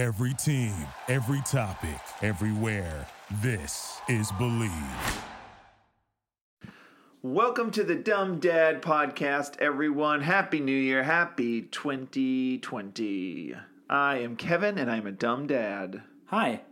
[0.00, 0.72] Every team,
[1.08, 3.06] every topic, everywhere.
[3.42, 4.72] This is Believe.
[7.20, 10.22] Welcome to the Dumb Dad Podcast, everyone.
[10.22, 11.02] Happy New Year.
[11.02, 13.54] Happy 2020.
[13.90, 16.02] I am Kevin, and I'm a dumb dad.
[16.28, 16.62] Hi,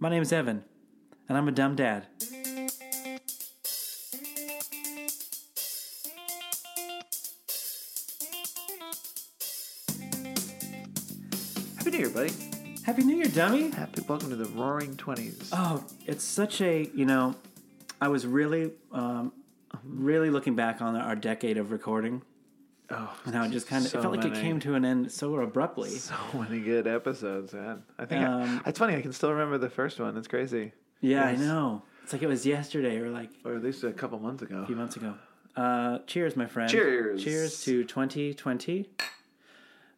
[0.00, 0.64] my name is Evan,
[1.28, 2.08] and I'm a dumb dad.
[12.90, 13.70] Happy New Year, dummy!
[13.70, 15.48] Happy welcome to the Roaring Twenties.
[15.52, 17.36] Oh, it's such a you know,
[18.00, 19.32] I was really, um,
[19.84, 22.22] really looking back on our decade of recording,
[22.90, 24.84] Oh, and how it just kind of so it felt like it came to an
[24.84, 25.90] end so abruptly.
[25.90, 27.84] so many good episodes, man.
[27.96, 28.96] I think I- Um, it's funny.
[28.96, 30.16] I can still remember the first one.
[30.16, 31.84] It's crazy, Yeah, I know.
[32.02, 34.62] It's like it was yesterday or like or at least a couple months ago.
[34.62, 35.14] a few months ago.
[35.54, 36.68] Uh, cheers, my friend.
[36.68, 37.22] Cheers.
[37.22, 38.90] Cheers to 2020.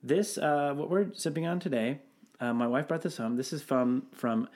[0.03, 2.01] This, uh, what we're sipping on today,
[2.43, 3.37] uh, my wife brought this home.
[3.37, 4.49] This is from from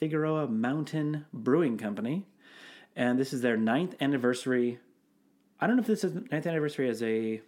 [0.00, 2.24] Figueroa Mountain Brewing Company,
[2.96, 4.78] and this is their ninth anniversary.
[5.60, 7.42] I don't know if this is ninth anniversary as a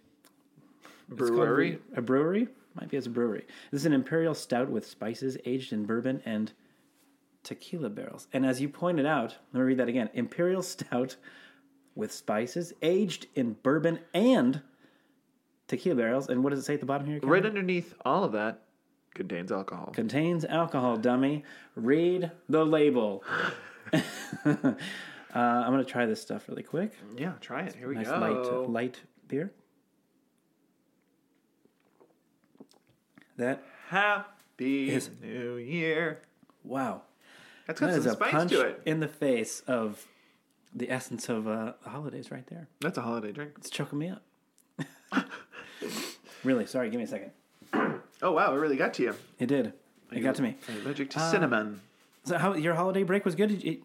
[1.07, 1.79] called Brewery.
[1.95, 2.47] a brewery.
[2.75, 3.45] Might be as a brewery.
[3.71, 6.53] This is an imperial stout with spices aged in bourbon and
[7.43, 8.27] tequila barrels.
[8.31, 11.15] And as you pointed out, let me read that again: imperial stout
[11.95, 14.61] with spices aged in bourbon and
[15.67, 16.29] tequila barrels.
[16.29, 17.19] And what does it say at the bottom here?
[17.23, 18.61] Right underneath all of that
[19.13, 19.91] contains alcohol.
[19.93, 21.43] Contains alcohol, dummy.
[21.75, 23.23] Read the label.
[23.93, 24.03] uh,
[25.33, 26.93] I'm gonna try this stuff really quick.
[27.17, 27.75] yeah, try it.
[27.75, 28.19] Here we Nice go.
[28.19, 29.51] light, light beer.
[33.37, 36.21] That Happy Is- New Year.
[36.63, 37.01] wow,
[37.67, 38.81] That's got that is some a spice punch to it.
[38.85, 40.05] in the face of
[40.73, 42.67] the essence of uh, the holidays, right there.
[42.79, 43.53] That's a holiday drink.
[43.57, 44.23] It's choking me up.
[46.43, 46.89] really, sorry.
[46.89, 47.31] Give me a second.
[48.21, 49.15] Oh wow, it really got to you.
[49.39, 49.73] It did.
[50.11, 50.57] It got to me.
[50.83, 51.81] Allergic to Uh, cinnamon?
[52.23, 53.49] So, how your holiday break was good?
[53.49, 53.81] Did you,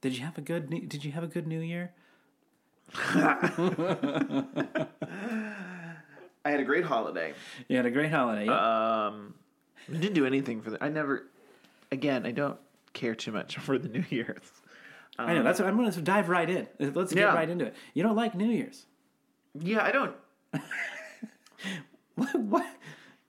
[0.00, 0.70] did you have a good?
[0.70, 1.92] New- Did you have a good New Year?
[6.44, 7.34] I had a great holiday.
[7.68, 8.44] You had a great holiday.
[8.46, 9.06] yeah?
[9.06, 9.34] Um,
[9.88, 10.82] I didn't do anything for the.
[10.84, 11.24] I never.
[11.90, 12.58] Again, I don't
[12.92, 14.38] care too much for the New Year's.
[15.18, 15.42] I know.
[15.42, 16.68] That's what I'm going to dive right in.
[16.78, 17.34] Let's get Yeah.
[17.34, 17.74] right into it.
[17.94, 18.84] You don't like New Year's?
[19.58, 20.14] Yeah, I don't.
[22.16, 22.34] What?
[22.40, 22.66] what?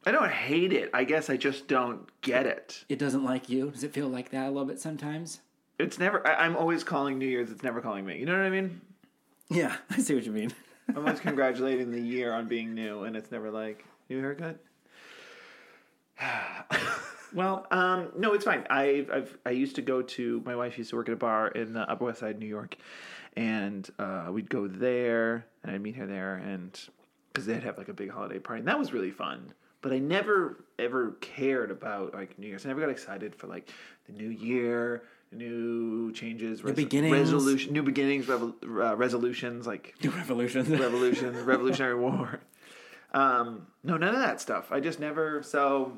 [0.07, 0.89] I don't hate it.
[0.93, 2.85] I guess I just don't get it.
[2.87, 3.71] It doesn't like you.
[3.71, 5.41] Does it feel like that a little bit sometimes?
[5.77, 6.25] It's never.
[6.25, 7.51] I, I'm always calling New Year's.
[7.51, 8.17] It's never calling me.
[8.17, 8.79] You know what I mean?
[9.49, 10.53] Yeah, I see what you mean.
[10.89, 14.59] I'm always congratulating the year on being new, and it's never like new haircut.
[17.33, 18.65] Well, Um, no, it's fine.
[18.69, 21.49] I I've I used to go to my wife used to work at a bar
[21.49, 22.77] in the Upper West Side, New York,
[23.35, 26.79] and uh, we'd go there and I'd meet her there, and
[27.33, 29.51] because they'd have like a big holiday party, and that was really fun.
[29.81, 32.65] But I never ever cared about like New Year's.
[32.65, 33.69] I never got excited for like
[34.07, 37.11] the new year, new changes, res- beginnings.
[37.15, 42.39] resolution, new beginnings, revol- uh, resolutions, like New revolutions, revolution, Revolutionary War.
[43.13, 44.71] Um, no, none of that stuff.
[44.71, 45.41] I just never.
[45.43, 45.93] So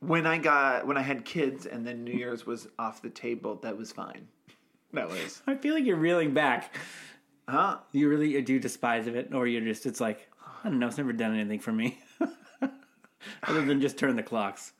[0.00, 3.56] when I got when I had kids and then New Year's was off the table,
[3.62, 4.28] that was fine.
[4.92, 6.74] That was I feel like you're reeling back.
[7.48, 7.78] huh?
[7.92, 10.28] You really do despise of it, or you're just, it's like,
[10.62, 11.98] I don't know, it's never done anything for me.
[13.42, 14.72] Other than just turn the clocks.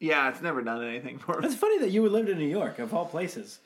[0.00, 1.46] Yeah, it's never done anything for me.
[1.46, 3.58] It's funny that you lived in New York, of all places.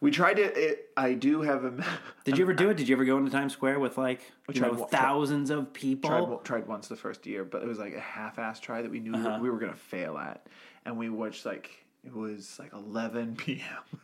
[0.00, 0.42] We tried to.
[0.42, 1.84] It, I do have a.
[2.24, 2.76] Did you ever do it?
[2.76, 6.10] Did you ever go into Times Square with like you tried know thousands of people?
[6.10, 9.00] tried, tried once the first year, but it was like a half-ass try that we
[9.00, 9.38] knew Uh-huh.
[9.40, 10.46] we were gonna fail at,
[10.84, 11.70] and we watched like
[12.04, 14.00] it was like 11 p.m.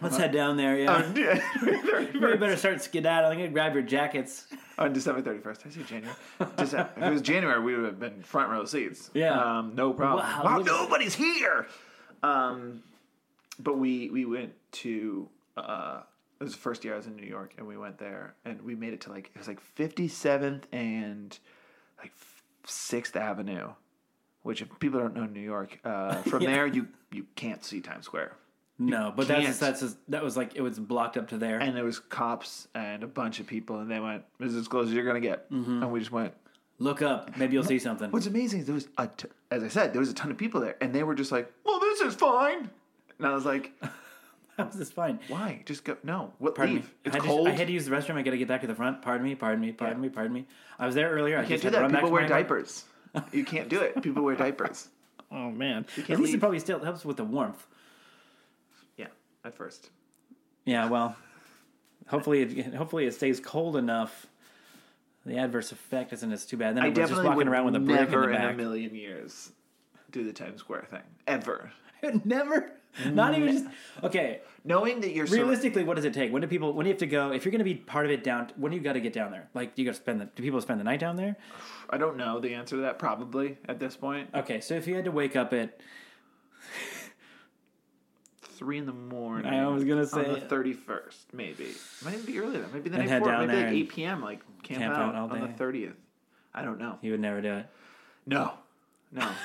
[0.00, 0.78] Let's head down there.
[0.78, 1.14] Yeah, on,
[1.64, 4.46] we better start skedaddling and grab your jackets.
[4.78, 5.66] on December 31st.
[5.66, 6.16] I say January.
[6.56, 9.10] December, if it was January, we would have been front row seats.
[9.14, 9.58] Yeah.
[9.58, 10.26] Um, no problem.
[10.26, 11.66] Wow, Wow, nobody's here.
[12.22, 12.82] Um,
[13.58, 16.00] but we we went to uh,
[16.40, 18.60] it was the first year I was in New York, and we went there, and
[18.62, 21.38] we made it to like it was like 57th and
[21.98, 22.12] like
[22.66, 23.70] Sixth Avenue,
[24.42, 26.50] which if people don't know New York, uh, from Yeah.
[26.52, 28.32] there you you can't see Times Square.
[28.78, 31.58] No, but that's that's just, that was like it was blocked up to there.
[31.60, 34.68] and there was cops and a bunch of people, and they went, "This is as
[34.68, 35.82] close as you're gonna get," Mm-hmm.
[35.82, 36.34] and we just went.
[36.80, 38.10] Look up, maybe you'll see something.
[38.10, 40.36] What's amazing is there was a, t- as I said, there was a ton of
[40.36, 42.68] people there, and they were just like, "Well, this is fine,"
[43.18, 43.70] and I was like,
[44.58, 45.20] How is this fine?
[45.28, 45.62] "Why?
[45.66, 45.96] Just go?
[46.02, 46.56] No, what?
[46.56, 46.84] Pardon leave?
[46.84, 46.90] me.
[47.04, 47.46] It's I cold.
[47.46, 48.16] To, I had to use the restroom.
[48.16, 49.02] I got to get back to the front.
[49.02, 49.36] Pardon me.
[49.36, 49.70] Pardon me.
[49.70, 50.08] Pardon me.
[50.08, 50.40] Pardon me.
[50.40, 50.78] Pardon me.
[50.80, 51.36] I was there earlier.
[51.38, 51.90] I can't just do that.
[51.92, 52.84] People wear diapers.
[53.32, 54.02] You can't do it.
[54.02, 54.88] People wear diapers.
[55.32, 55.84] Oh man.
[55.96, 56.34] At least leave.
[56.34, 57.66] it probably still helps with the warmth.
[59.44, 59.90] At first.
[60.64, 60.88] Yeah.
[60.88, 61.16] Well,
[62.06, 64.26] hopefully it hopefully it stays cold enough
[65.26, 66.76] the adverse effect isn't as too bad.
[66.76, 69.52] Then I everyone's just walking around with a brick in the in, a million years
[70.10, 71.72] do the Times Square thing ever.
[72.24, 72.70] Never,
[73.06, 73.64] not even just
[74.02, 74.40] okay.
[74.64, 76.30] Knowing that you're sur- Realistically, what does it take?
[76.32, 76.74] When do people?
[76.74, 77.32] When do you have to go?
[77.32, 79.14] If you're going to be part of it down, when do you got to get
[79.14, 79.48] down there?
[79.54, 80.26] Like, do you got to spend the?
[80.26, 81.36] Do people spend the night down there?
[81.90, 84.28] I don't know the answer to that probably at this point.
[84.34, 85.80] Okay, so if you had to wake up at,
[88.54, 89.52] Three in the morning.
[89.52, 91.68] I was gonna on say- the thirty first, maybe.
[92.04, 92.52] Might even be earlier.
[92.52, 92.74] than that.
[92.74, 93.38] Maybe the night before.
[93.46, 94.22] Maybe like eight p.m.
[94.22, 95.96] Like camp, camp out, out on the thirtieth.
[96.54, 96.98] I don't know.
[97.02, 97.66] you would never do it.
[98.26, 98.52] No,
[99.12, 99.28] no.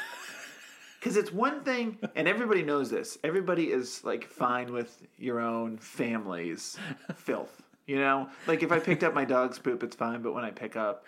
[1.00, 3.18] Because it's one thing, and everybody knows this.
[3.24, 6.78] Everybody is like fine with your own family's
[7.16, 7.62] filth.
[7.88, 10.22] You know, like if I picked up my dog's poop, it's fine.
[10.22, 11.06] But when I pick up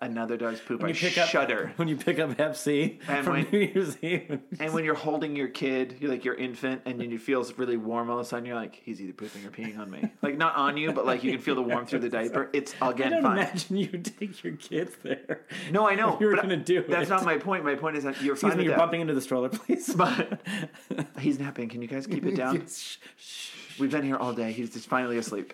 [0.00, 1.72] another dog's poop, I you pick up- shudder.
[1.76, 4.94] When you pick up Hep C And from when- New Year's Eve, And when you're
[4.94, 8.26] holding your kid, you're like your infant, and then you feels really warm all of
[8.26, 8.44] a sudden.
[8.46, 10.08] You're like, he's either pooping or peeing on me.
[10.22, 12.50] Like not on you, but like you can feel the warmth through the diaper.
[12.52, 13.38] It's again I don't fine.
[13.38, 15.42] imagine you take your kids there.
[15.70, 16.16] No, I know.
[16.20, 17.10] You were but gonna do That's it.
[17.12, 17.64] not my point.
[17.64, 18.78] My point is that you're Excuse fine me, you're that.
[18.78, 19.94] bumping into the stroller, please.
[19.94, 20.40] But
[21.18, 21.68] he's napping.
[21.68, 22.66] Can you guys keep it down?
[23.78, 24.52] We've been here all day.
[24.52, 25.52] He's just finally asleep.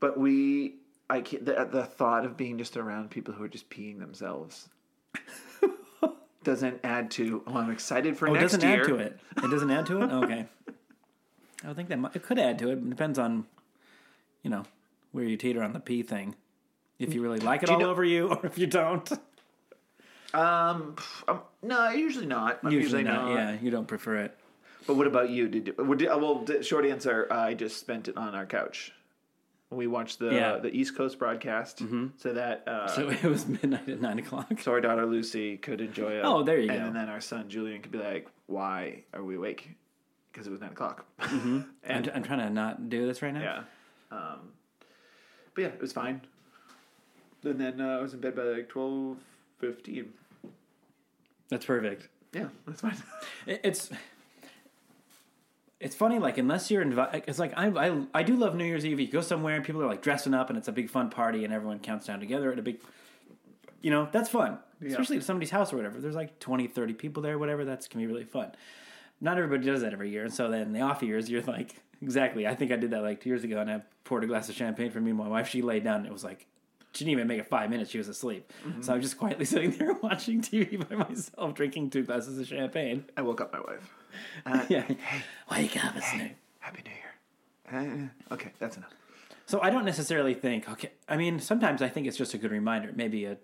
[0.00, 0.74] But we,
[1.10, 4.68] I can't, the, the thought of being just around people who are just peeing themselves
[6.44, 7.42] doesn't add to.
[7.46, 8.80] Oh, I'm excited for Oh, it doesn't year.
[8.82, 9.18] add to it.
[9.42, 10.10] It doesn't add to it.
[10.10, 10.46] Okay.
[11.62, 12.72] I would think that might, it could add to it.
[12.78, 13.46] It depends on,
[14.42, 14.64] you know,
[15.12, 16.34] where you teeter on the pee thing.
[16.98, 19.10] If you really like it all know- over you, or if you don't.
[20.32, 22.58] Um, pff, um, no, usually not.
[22.64, 23.28] I'm Usually, usually, not.
[23.28, 23.34] not.
[23.34, 24.36] Yeah, you don't prefer it.
[24.86, 25.48] But what about you?
[25.48, 27.26] Did, you, well, short answer.
[27.30, 28.92] I just spent it on our couch.
[29.74, 30.58] We watched the Yeah.
[30.58, 31.82] the East Coast broadcast,
[32.18, 34.60] so that uh, So it was midnight at nine o'clock.
[34.60, 36.22] so our daughter Lucy could enjoy it.
[36.24, 36.98] Oh, there you and go.
[36.98, 39.70] then our son Julian could be like, "Why are we awake?"
[40.32, 41.04] Because it was nine o'clock.
[41.18, 43.40] I'm, and I'm trying to not do this right now.
[43.42, 43.62] yeah,
[44.16, 44.38] um,
[45.54, 46.20] but yeah, it was fine.
[47.44, 49.18] And then uh, I was in bed by like twelve
[49.58, 50.12] fifteen.
[51.50, 52.08] That's perfect.
[52.32, 52.96] Yeah, that's fine.
[53.46, 53.90] It- It's
[55.84, 58.86] it's funny, like unless you're invited, it's like I, I I do love New Year's
[58.86, 58.98] Eve.
[59.00, 61.44] You go somewhere and people are like dressing up, and it's a big fun party,
[61.44, 62.80] and everyone counts down together at a big,
[63.82, 64.58] you know, that's fun.
[64.82, 66.00] Especially at somebody's house or whatever.
[66.00, 67.66] There's like 20, 30 people there, whatever.
[67.66, 68.52] That's can be really fun.
[69.20, 72.46] Not everybody does that every year, and so then the off years, you're like, exactly.
[72.46, 74.54] I think I did that like two years ago, and I poured a glass of
[74.54, 75.48] champagne for me and my wife.
[75.48, 76.46] She laid down, and it was like.
[76.94, 77.90] She didn't even make it five minutes.
[77.90, 78.52] She was asleep.
[78.80, 82.46] So I was just quietly sitting there watching TV by myself, drinking two glasses of
[82.46, 83.04] champagne.
[83.16, 83.92] I woke up my wife.
[84.46, 84.84] Uh, Yeah.
[85.50, 86.30] Wake up, it's new.
[86.60, 86.92] Happy New
[87.82, 88.10] Year.
[88.30, 88.92] Uh, okay, that's enough.
[89.46, 92.52] So I don't necessarily think, okay, I mean, sometimes I think it's just a good
[92.52, 93.36] reminder, maybe a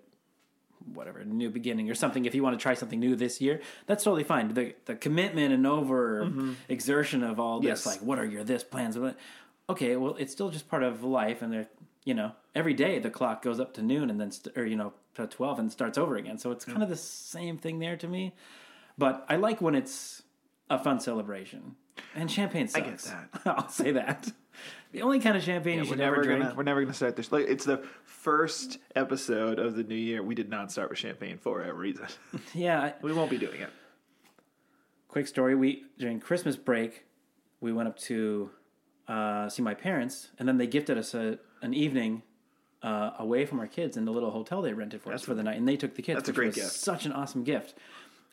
[0.93, 2.23] whatever, a new beginning or something.
[2.23, 4.53] If you want to try something new this year, that's totally fine.
[4.53, 6.31] The the commitment and over
[6.69, 7.85] exertion of all this, Yes.
[7.85, 8.97] like, what are your this plans?
[9.69, 11.67] Okay, well, it's still just part of life, and there,
[12.03, 14.75] you know, every day the clock goes up to noon and then, st- or you
[14.75, 16.37] know, to twelve and starts over again.
[16.37, 18.33] So it's kind of the same thing there to me.
[18.97, 20.23] But I like when it's
[20.69, 21.75] a fun celebration.
[22.15, 23.09] And champagne sucks.
[23.09, 23.57] get that.
[23.57, 24.31] I'll say that.
[24.91, 26.43] The only kind of champagne you We're should never never drink.
[26.43, 27.31] gonna we're never gonna start this.
[27.31, 30.21] Like it's the first episode of the new year.
[30.23, 32.07] We did not start with champagne for a reason.
[32.53, 33.69] Yeah, I- we won't be doing it.
[35.07, 35.55] quick story.
[35.55, 37.05] We during Christmas break,
[37.59, 38.49] we went up to
[39.07, 42.23] uh, see my parents, and then they gifted us a, an evening
[42.83, 45.43] uh, away from our kids in the little hotel they rented for us for the
[45.43, 46.17] night, and they took the kids.
[46.17, 46.71] That's a great was gift.
[46.71, 47.75] Such an awesome gift,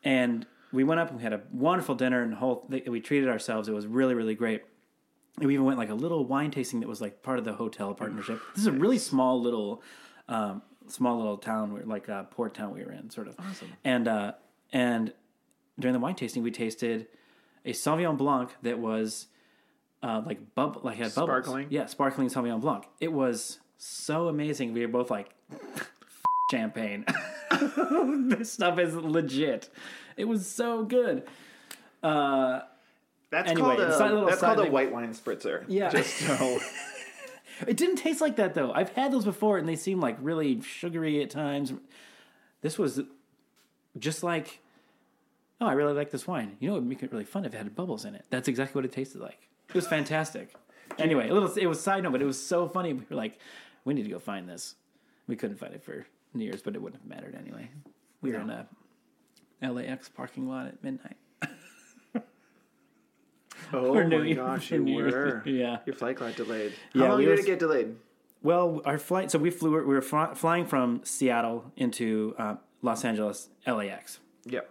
[0.05, 2.67] and we went up and we had a wonderful dinner and whole.
[2.87, 3.69] We treated ourselves.
[3.69, 4.63] It was really really great.
[5.39, 7.53] And we even went like a little wine tasting that was like part of the
[7.53, 8.41] hotel partnership.
[8.55, 9.83] This is a really small little,
[10.29, 13.39] um, small little town, like a port town we were in, sort of.
[13.39, 13.69] Awesome.
[13.85, 14.33] And uh,
[14.73, 15.13] and
[15.79, 17.07] during the wine tasting, we tasted
[17.65, 19.29] a Sauvignon Blanc that was
[20.03, 21.29] uh, like bub, like had bubbles.
[21.29, 21.67] Sparkling?
[21.71, 22.85] Yeah, sparkling Sauvignon Blanc.
[23.01, 24.73] It was so amazing.
[24.73, 25.35] We were both like,
[26.51, 27.05] champagne.
[28.29, 29.69] this stuff is legit.
[30.17, 31.25] It was so good.
[32.03, 32.61] Uh,
[33.31, 35.65] That's Anyway, called a, that's called a white wine spritzer.
[35.69, 35.91] Yeah.
[35.91, 36.59] Just so
[37.67, 38.73] It didn't taste like that though.
[38.73, 41.73] I've had those before and they seem like really sugary at times.
[42.63, 43.01] This was
[43.99, 44.61] just like,
[45.61, 46.57] oh, I really like this wine.
[46.61, 48.25] You know, it would make it really fun if it had bubbles in it.
[48.31, 49.49] That's exactly what it tasted like.
[49.69, 50.55] It was fantastic.
[50.99, 51.51] Anyway, a little.
[51.57, 52.93] It was side note, but it was so funny.
[52.95, 53.39] We were like,
[53.85, 54.75] we need to go find this.
[55.27, 57.71] We couldn't find it for New Year's, but it wouldn't have mattered anyway.
[58.23, 58.67] We were in a
[59.63, 61.17] LAX parking lot at midnight.
[63.73, 65.43] Oh For New my gosh, you were.
[65.45, 65.79] Yeah.
[65.85, 66.73] Your flight got delayed.
[66.95, 67.97] How Yeah, long we did was- it get delayed?
[68.43, 69.31] Well, our flight.
[69.33, 69.73] So we flew.
[69.73, 74.71] We were fly, flying from Seattle into uh, Los Angeles, LAX Yep.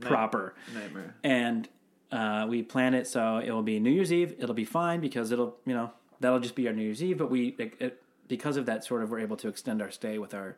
[0.00, 1.16] proper, Nightmare.
[1.24, 1.68] and
[2.12, 4.34] uh, we plan it so it will be New Year's Eve.
[4.38, 5.90] It'll be fine because it'll, you know,
[6.20, 7.18] that'll just be our New Year's Eve.
[7.18, 10.18] But we it, it, because of that, sort of, we're able to extend our stay
[10.18, 10.56] with our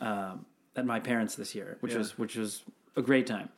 [0.00, 1.98] um, at my parents this year, which Yeah.
[1.98, 2.62] was which was
[2.96, 3.48] a great time.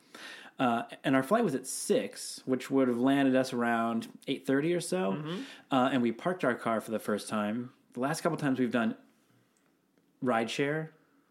[0.59, 4.73] Uh, and our flight was at six, which would have landed us around eight thirty
[4.73, 5.23] or so.
[5.71, 7.71] Uh, and we parked our car for the first time.
[7.93, 8.95] The last couple times we've done
[10.23, 10.89] rideshare,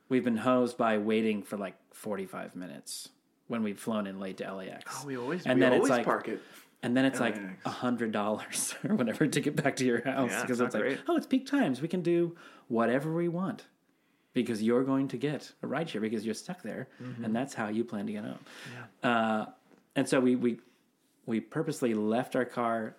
[0.09, 3.09] we've been hosed by waiting for like forty five minutes
[3.50, 4.85] when we've flown in late to LAX.
[5.02, 6.40] Oh, we always and we then always it's like park it.
[6.85, 10.30] and then it's like a hundred dollars or whatever to get back to your house
[10.30, 11.83] Yeah, because it's it's, like, oh, it's peak times.
[11.83, 12.37] We can do
[12.69, 13.66] whatever we want
[14.33, 17.25] because you're going to get a ride share because you're stuck there, Mm-hmm.
[17.25, 18.38] and that's how you plan to get home.
[19.02, 19.47] Uh,
[19.97, 20.61] and so we we
[21.26, 22.95] we purposely left our car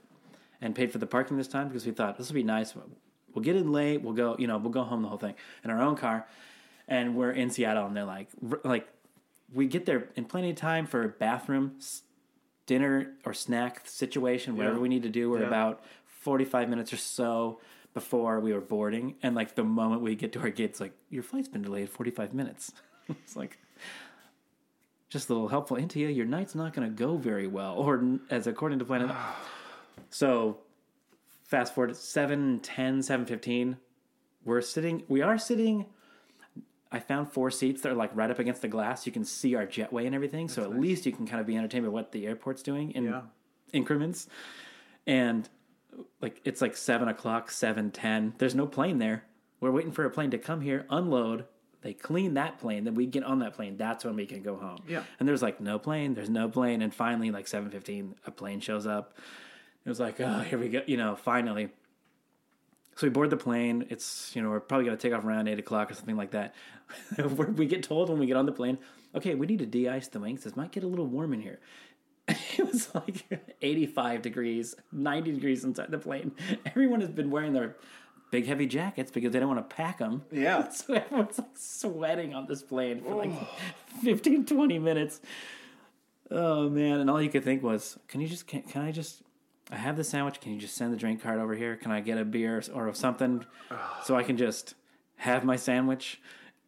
[0.60, 2.76] and paid for the parking this time because we thought this will be nice.
[3.34, 4.02] We'll get in late.
[4.02, 4.36] We'll go.
[4.38, 6.28] You know, we'll go home the whole thing in our own car,
[6.90, 8.28] and we're in Seattle, and they're like,
[8.66, 8.86] like
[9.54, 12.04] we get there in plenty of time for a bathroom, s-
[12.66, 14.82] dinner or snack situation, whatever Yeah.
[14.82, 15.30] we need to do.
[15.30, 15.48] We're Yeah.
[15.48, 17.60] about forty five minutes or so
[17.94, 21.24] before we were boarding, and like the moment we get to our gates, like your
[21.24, 22.72] flight's been delayed forty five minutes.
[23.10, 23.58] it's like
[25.10, 26.08] just a little helpful into you.
[26.08, 29.12] Your night's not going to go very well, or as according to Planet.
[30.10, 30.60] so,
[31.44, 33.78] fast forward to 7, 10, 7, 15.
[34.46, 35.86] We're sitting, we are sitting.
[36.92, 39.06] I found four seats that are like right up against the glass.
[39.06, 40.50] You can see our jetway and everything.
[40.50, 43.06] so at least you can kind of be entertained by what the airport's doing in
[43.06, 43.22] Yeah.
[43.72, 44.28] increments.
[45.08, 45.48] And
[46.22, 48.34] like it's like seven o'clock, seven ten.
[48.38, 49.24] There's no plane there.
[49.60, 51.46] We're waiting for a plane to come here, unload.
[51.82, 53.76] They clean that plane, then we get on that plane.
[53.78, 54.78] That's when we can go home.
[54.88, 55.04] Yeah.
[55.20, 56.14] And there's like no plane.
[56.14, 56.82] There's no plane.
[56.84, 59.18] And finally, like seven fifteen, a plane shows up.
[59.84, 60.82] It was like, oh, here we go.
[60.86, 61.70] You know, finally.
[62.96, 63.86] So we board the plane.
[63.90, 66.54] It's you know we're probably gonna take off around eight o'clock or something like that.
[67.18, 68.78] We're- get told when we get on the plane,
[69.16, 70.44] okay, we need to de-ice the wings.
[70.44, 71.60] This might get a little warm in here.
[72.58, 73.26] It was like
[73.62, 76.34] 85 degrees, 90 degrees inside the plane.
[76.66, 77.78] Everyone has been wearing their
[78.30, 80.24] big heavy jackets because they don't want to pack them.
[80.32, 80.70] Yeah.
[80.70, 83.32] So everyone's like sweating on this plane for like
[84.04, 85.22] 15, 20 minutes.
[86.30, 87.00] Oh man.
[87.00, 89.22] And all you could think was, can you just, can, can I just,
[89.72, 90.42] I have the sandwich.
[90.42, 91.76] Can you just send the drink card over here?
[91.78, 93.46] Can I get a beer or something
[94.04, 94.76] so I can just
[95.16, 96.20] have my sandwich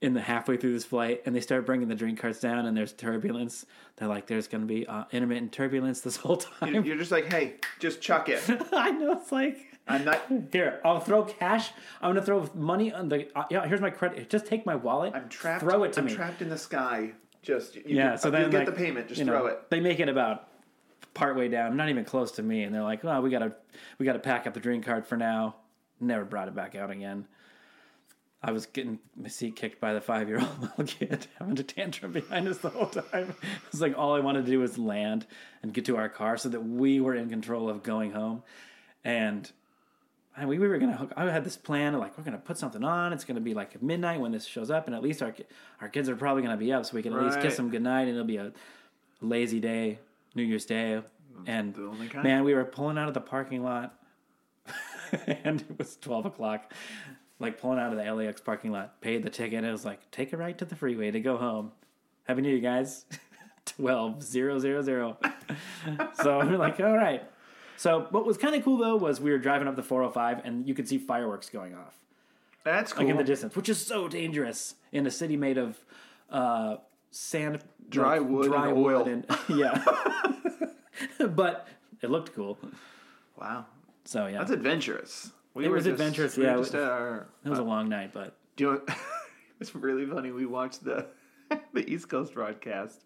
[0.01, 1.21] in the halfway through this flight?
[1.25, 3.65] And they start bringing the drink cards down and there's turbulence.
[3.97, 6.85] They're like, there's going to be uh, intermittent turbulence this whole time.
[6.85, 8.41] You're just like, hey, just chuck it.
[8.71, 9.13] I know.
[9.13, 10.21] It's like, I'm not.
[10.53, 11.71] here, I'll throw cash.
[12.01, 13.27] I'm gonna throw money on the.
[13.37, 14.29] Uh, yeah, here's my credit.
[14.29, 15.11] Just take my wallet.
[15.13, 15.61] I'm trapped.
[15.61, 16.15] Throw it to I'm me.
[16.15, 17.11] trapped in the sky.
[17.41, 18.11] Just you yeah.
[18.11, 19.09] can- So then, get like, the payment.
[19.09, 19.69] Just you know, throw it.
[19.69, 20.47] They make it about
[21.13, 23.53] partway down, not even close to me, and they're like, "Well, we gotta,
[23.97, 25.55] we gotta pack up the drink card for now."
[25.99, 27.27] Never brought it back out again.
[28.45, 31.63] I was getting my seat kicked by the five year old little kid having a
[31.63, 33.29] tantrum behind us the whole time.
[33.41, 35.25] It was like all I wanted to do was land
[35.61, 38.43] and get to our car so that we were in control of going home.
[39.05, 39.49] And
[40.35, 41.13] and we, we were gonna hook.
[41.15, 43.13] I had this plan of like we're gonna put something on.
[43.13, 45.33] It's gonna be like midnight when this shows up, and at least our
[45.79, 48.07] our kids are probably gonna be up, so we can at least kiss them goodnight,
[48.07, 48.51] and it'll be a
[49.21, 49.99] lazy day,
[50.35, 51.01] New Year's Day.
[51.45, 52.23] And the only kind.
[52.23, 53.99] man, we were pulling out of the parking lot,
[55.27, 56.71] and it was twelve o'clock.
[57.39, 59.57] Like pulling out of the LAX parking lot, paid the ticket.
[59.57, 61.71] And it was like take a right to the freeway to go home.
[62.25, 63.05] Happy New Year, guys.
[63.65, 65.17] Twelve zero zero zero.
[66.21, 67.23] so we're like, all right.
[67.75, 70.67] So what was kind of cool though was we were driving up the 405 and
[70.67, 71.95] you could see fireworks going off
[72.63, 73.03] That's cool.
[73.03, 75.77] like in the distance, which is so dangerous in a city made of
[76.29, 76.75] uh,
[77.13, 79.07] sand, Dry like, wood dry and wood, oil.
[79.07, 79.83] and yeah.
[81.35, 81.67] but
[82.01, 82.57] it looked cool.
[83.39, 83.65] wow,
[84.05, 85.31] So yeah, that's adventurous.
[85.53, 86.57] We It were was just- adventurous, we yeah.
[86.57, 88.95] Just at our, it was a long night, but Do you know,
[89.59, 90.31] it's really funny.
[90.31, 91.07] We watched the
[91.73, 93.03] the East Coast broadcast,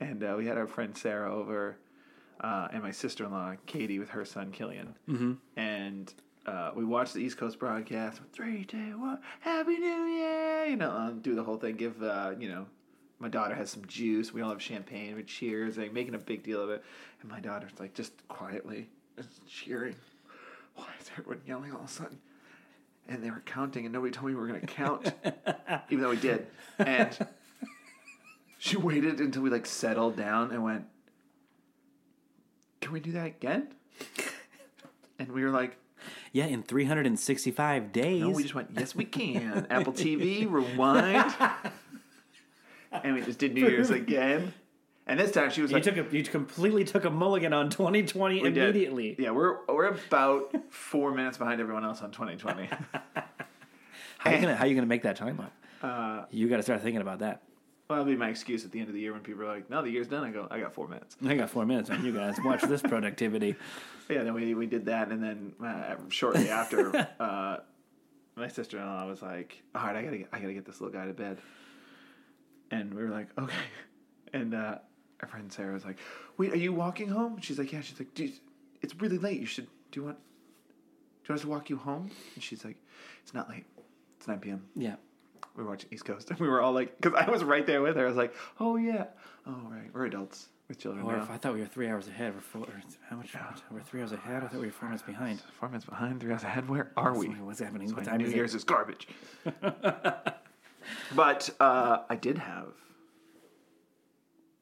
[0.00, 1.78] and uh, we had our friend Sarah over,
[2.42, 5.32] uh, and my sister in law Katie with her son Killian, mm-hmm.
[5.56, 6.12] and
[6.44, 8.20] uh, we watched the East Coast broadcast.
[8.34, 10.66] Three, two, one, Happy New Year!
[10.66, 11.76] You know, um, do the whole thing.
[11.76, 12.66] Give uh, you know.
[13.18, 14.32] My daughter has some juice.
[14.32, 15.14] We all have champagne.
[15.16, 16.82] We cheers, like making a big deal of it.
[17.22, 19.94] And my daughter's like just quietly just cheering.
[20.74, 22.18] Why is everyone yelling all of a sudden?
[23.08, 25.12] and they were counting, and nobody told me we were going to count,
[25.90, 26.46] even though we did.
[26.78, 27.26] And
[28.58, 30.86] she waited until we like settled down and went,
[32.80, 33.68] "Can we do that again?"
[35.16, 35.76] And we were like,
[36.32, 38.20] yeah, in 365 days.
[38.20, 41.32] "No." We just went, "Yes, we can." Apple TV, rewind,
[43.02, 44.52] and we just did New Year's again.
[45.06, 47.68] And this time she was you like, took a, you completely took a mulligan on
[47.68, 48.56] 2020 We did.
[48.62, 49.16] immediately.
[49.18, 52.70] "Yeah, we're we're about four minutes behind everyone else on 2020."
[54.18, 55.52] How you gonna how you gonna make that time up?
[55.82, 57.42] Uh, You got to start thinking about that.
[57.90, 59.68] well, that'll be my excuse at the end of the year when people are like,
[59.68, 62.02] "No, the year's done." I go, "I got four minutes." I got four minutes on
[62.02, 62.36] you guys.
[62.42, 63.56] Watch this productivity.
[64.08, 67.58] Yeah, then we we did that, and then uh, shortly after, uh,
[68.36, 70.80] my sister in law was like, "All right, I gotta get, I gotta get this
[70.80, 71.38] little guy to bed,"
[72.74, 73.54] and we were like, "Okay,"
[74.32, 74.78] and uh,
[75.20, 75.98] our friend Sarah was like,
[76.36, 78.32] "Wait, are you walking home?" She's like, "Yeah." She's like, "Dude,
[78.82, 79.40] it's really late.
[79.40, 79.66] You should.
[79.90, 80.18] Do you want?
[80.18, 80.24] Do
[81.28, 82.76] you want us to walk you home?" And she's like,
[83.22, 83.64] "It's not late.
[84.18, 84.96] It's nine p.m." Yeah.
[85.56, 87.80] We were watching East Coast, and we were all like, because I was right there
[87.80, 88.04] with her.
[88.04, 89.04] I was like, "Oh yeah,
[89.46, 92.08] oh right, we're adults with children Or now." if I thought we were three hours
[92.08, 92.66] ahead, we're four.
[93.08, 93.32] How much?
[93.70, 94.42] We're three hours ahead.
[94.42, 95.40] I thought we were four minutes behind.
[95.60, 96.68] Four minutes behind, three hours ahead.
[96.68, 97.28] Where are we?
[97.28, 97.88] What's happening?
[97.88, 98.34] So What time New is?
[98.34, 99.06] Year's is garbage.
[101.14, 102.68] but uh, I did have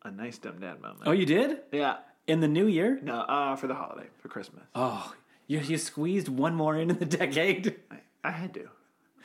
[0.05, 1.03] a nice dumb dad moment.
[1.07, 1.99] Oh, you did yeah.
[2.27, 2.99] in the new year?
[3.03, 4.65] No, uh, for the holiday, for Christmas.
[4.75, 5.13] Oh,
[5.47, 7.77] you you squeezed one more into the decade.
[7.91, 8.69] I, I had to.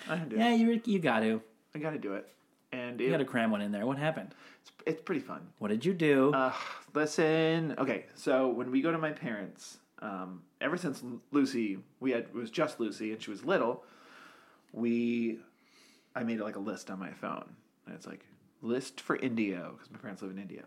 [0.09, 0.37] I had to.
[0.37, 1.41] yeah, you you got to.
[1.75, 2.27] I got to do it.
[2.71, 3.85] And You it, got to cram one in there.
[3.85, 4.35] What happened?
[4.61, 5.47] it's, it's pretty fun.
[5.59, 6.33] What did you do?
[6.33, 6.51] Uh,
[6.93, 7.75] listen.
[7.77, 11.01] Okay, so when we go to my parents, um, ever since
[11.31, 13.83] Lucy, we had it was just Lucy, and she was little.
[14.73, 15.39] We,
[16.17, 17.45] I made like a list on my phone,
[17.85, 18.25] and it's like
[18.61, 20.63] list for Indio because my parents live in Indio,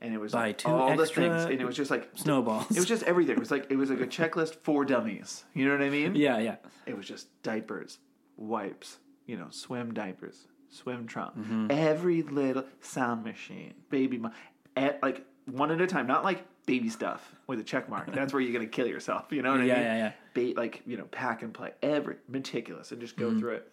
[0.00, 2.08] and it was Buy like, two all the extra things, and it was just like
[2.14, 2.70] Snowballs.
[2.70, 3.36] It was just everything.
[3.36, 5.44] It was like it was like a checklist for dummies.
[5.54, 6.14] You know what I mean?
[6.26, 6.56] yeah, yeah.
[6.86, 7.98] It was just diapers,
[8.36, 11.66] wipes, you know, swim diapers, swim trunk, Mm-hmm.
[11.70, 14.32] every little sound machine, baby, mo-
[14.76, 18.10] at, like one at a time, not like baby stuff with a check mark.
[18.12, 19.26] That's where you're gonna kill yourself.
[19.30, 19.82] You know what I Yeah, mean?
[19.84, 20.12] yeah, yeah.
[20.52, 23.38] Ba- like you know, pack and play, every meticulous, and just go Mm-hmm.
[23.40, 23.70] through it.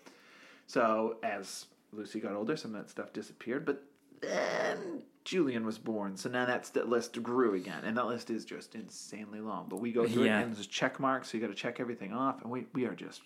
[0.72, 3.84] So as Lucy got older, some of that stuff disappeared, but
[4.22, 8.46] then Julian was born, so now that's that list grew again, and that list is
[8.46, 9.66] just insanely long.
[9.68, 10.40] But we go through Yeah.
[10.40, 12.86] it, and there's check marks, so you got to check everything off, and we we
[12.86, 13.22] are just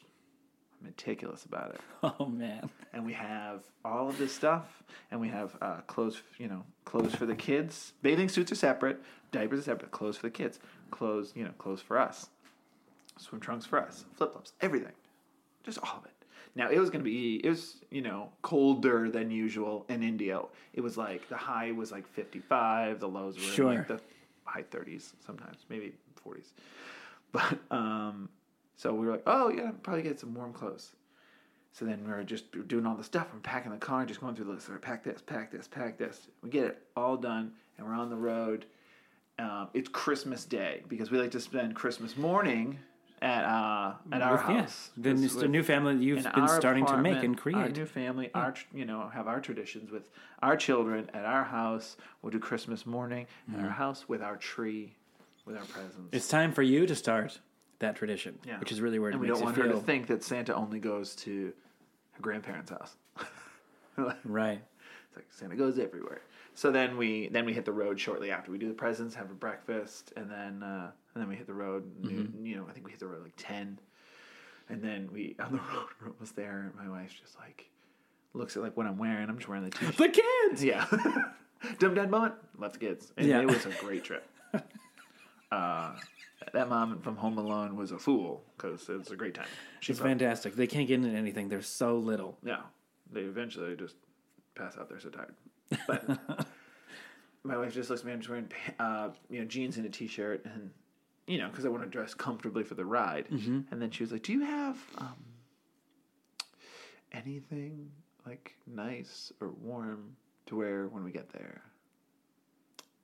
[0.82, 1.82] meticulous about it.
[2.20, 2.68] Oh man.
[2.94, 7.14] And we have all of this stuff, and we have uh, clothes, you know, clothes
[7.14, 7.94] for the kids.
[8.02, 10.60] Bathing suits are separate, diapers are separate, clothes for the kids,
[10.90, 12.32] clothes, you know, clothes for us,
[13.20, 14.94] swim trunks for us, flip flops, everything,
[15.64, 16.12] just all of it.
[16.56, 20.50] Now it was going to be, it was, you know, colder than usual in Indio.
[20.74, 23.74] It was like the high was like 55, the lows were Sure.
[23.76, 24.00] like the
[24.46, 25.94] high 30s sometimes, maybe
[26.26, 26.52] 40s.
[27.32, 28.30] But um,
[28.78, 30.94] so we were like, oh yeah, probably get some warm clothes.
[31.74, 33.28] So then we are just doing all the stuff.
[33.34, 34.70] We're packing the car, just going through the list.
[34.70, 36.28] We're pack this, pack this, pack this.
[36.42, 38.66] We get it all done, and we're on the road.
[39.38, 42.80] Um, it's Christmas Day because we like to spend Christmas morning
[43.26, 44.92] at uh, at our With- yeah, house.
[44.96, 47.76] the With- new- the with- new family you've been starting to make and Our create.
[47.76, 50.10] new family, our you know have our traditions with
[50.42, 51.98] our children at our house.
[52.22, 54.96] We'll do Christmas morning at our house with our tree,
[55.46, 55.96] with our presents.
[55.96, 56.16] Mm-hmm.
[56.16, 57.40] It's time for you to start
[57.80, 58.60] that tradition, Yeah.
[58.60, 60.80] which is really where it and we don't want her to think that Santa only
[60.80, 61.52] goes to
[62.14, 62.96] her grandparents' house.
[64.24, 64.62] right.
[65.08, 66.22] It's like Santa goes everywhere.
[66.54, 68.52] So then we then we hit the road shortly after.
[68.52, 71.54] We do the presents, have a breakfast, and then uh, and then we hit the
[71.54, 71.84] road.
[72.02, 72.46] Mm-hmm.
[72.46, 73.80] You know, I think we hit the road like ten,
[74.70, 76.72] and then we on the road we're almost there.
[76.76, 77.70] And my wife's just like
[78.34, 79.30] looks at like what I'm wearing.
[79.30, 79.98] I'm just wearing the t-shirt.
[79.98, 80.64] The kids.
[80.64, 80.86] yeah,
[81.80, 82.36] dumb dad moment.
[82.60, 83.42] Lots of kids, and Yeah.
[83.42, 84.28] it was a great trip.
[85.52, 85.94] Uh,
[86.54, 89.48] that mom from Home Alone was a fool because it was a great time.
[89.80, 90.56] She's fantastic.
[90.56, 91.50] They can't get into anything.
[91.50, 92.38] They're so little.
[92.44, 92.62] yeah,
[93.12, 93.96] they eventually just
[94.56, 94.90] pass out.
[94.90, 95.36] They're so tired.
[95.88, 96.46] But
[97.44, 98.14] my wife just looks at me.
[98.14, 100.72] I'm just wearing uh, you know jeans and a t-shirt, and
[101.28, 103.28] you know because I want to dress comfortably for the ride.
[103.72, 105.16] And then she was like, "Do you have um,
[107.12, 107.92] anything
[108.26, 110.16] like nice or warm
[110.48, 111.62] to wear when we get there?"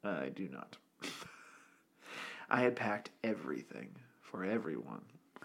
[0.04, 0.78] I do not.
[2.50, 3.90] I had packed everything
[4.22, 5.02] for everyone.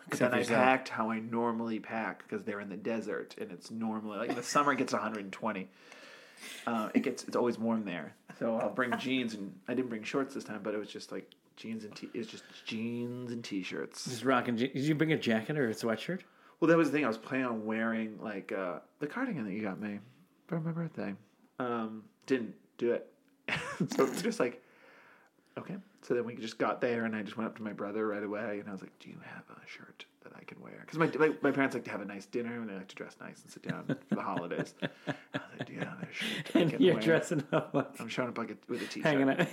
[0.09, 0.63] Except then I yourself.
[0.63, 4.37] packed how I normally pack because they're in the desert and it's normally like in
[4.37, 5.69] the summer it gets 120.
[6.67, 10.05] Uh, it gets it's always warm there, so I'll bring jeans and I didn't bring
[10.05, 12.09] shorts this time, but it was just like jeans and t.
[12.15, 14.05] It was just jeans and t-shirts.
[14.05, 14.57] Just rocking.
[14.57, 16.21] je- Did you bring a jacket or a sweatshirt?
[16.61, 17.05] Well, that was the thing.
[17.05, 19.99] I was planning on wearing like uh, the cardigan that you got me
[20.47, 21.15] for my birthday.
[21.59, 23.11] Um, didn't do it,
[23.97, 24.63] so it's just like
[25.59, 25.77] okay.
[26.03, 28.23] So then we just got there, and I just went up to my brother right
[28.23, 30.99] away, and I was like, "Do you have a shirt that I can wear?" Because
[30.99, 33.17] my, my my parents like to have a nice dinner, and they like to dress
[33.21, 34.75] nice and sit down for the holidays.
[34.83, 37.75] I was like, "Do you have a shirt I And can you're wear?" dressing up
[37.75, 39.47] like I'm showing up like a, with a t-shirt, hanging out.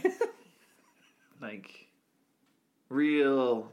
[1.42, 1.88] like
[2.90, 3.72] real.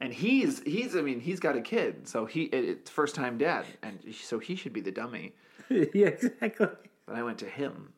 [0.00, 3.36] And he's he's I mean he's got a kid, so he it, it's first time
[3.36, 5.34] dad, and so he should be the dummy.
[5.68, 6.68] yeah, exactly.
[7.06, 7.92] But I went to him,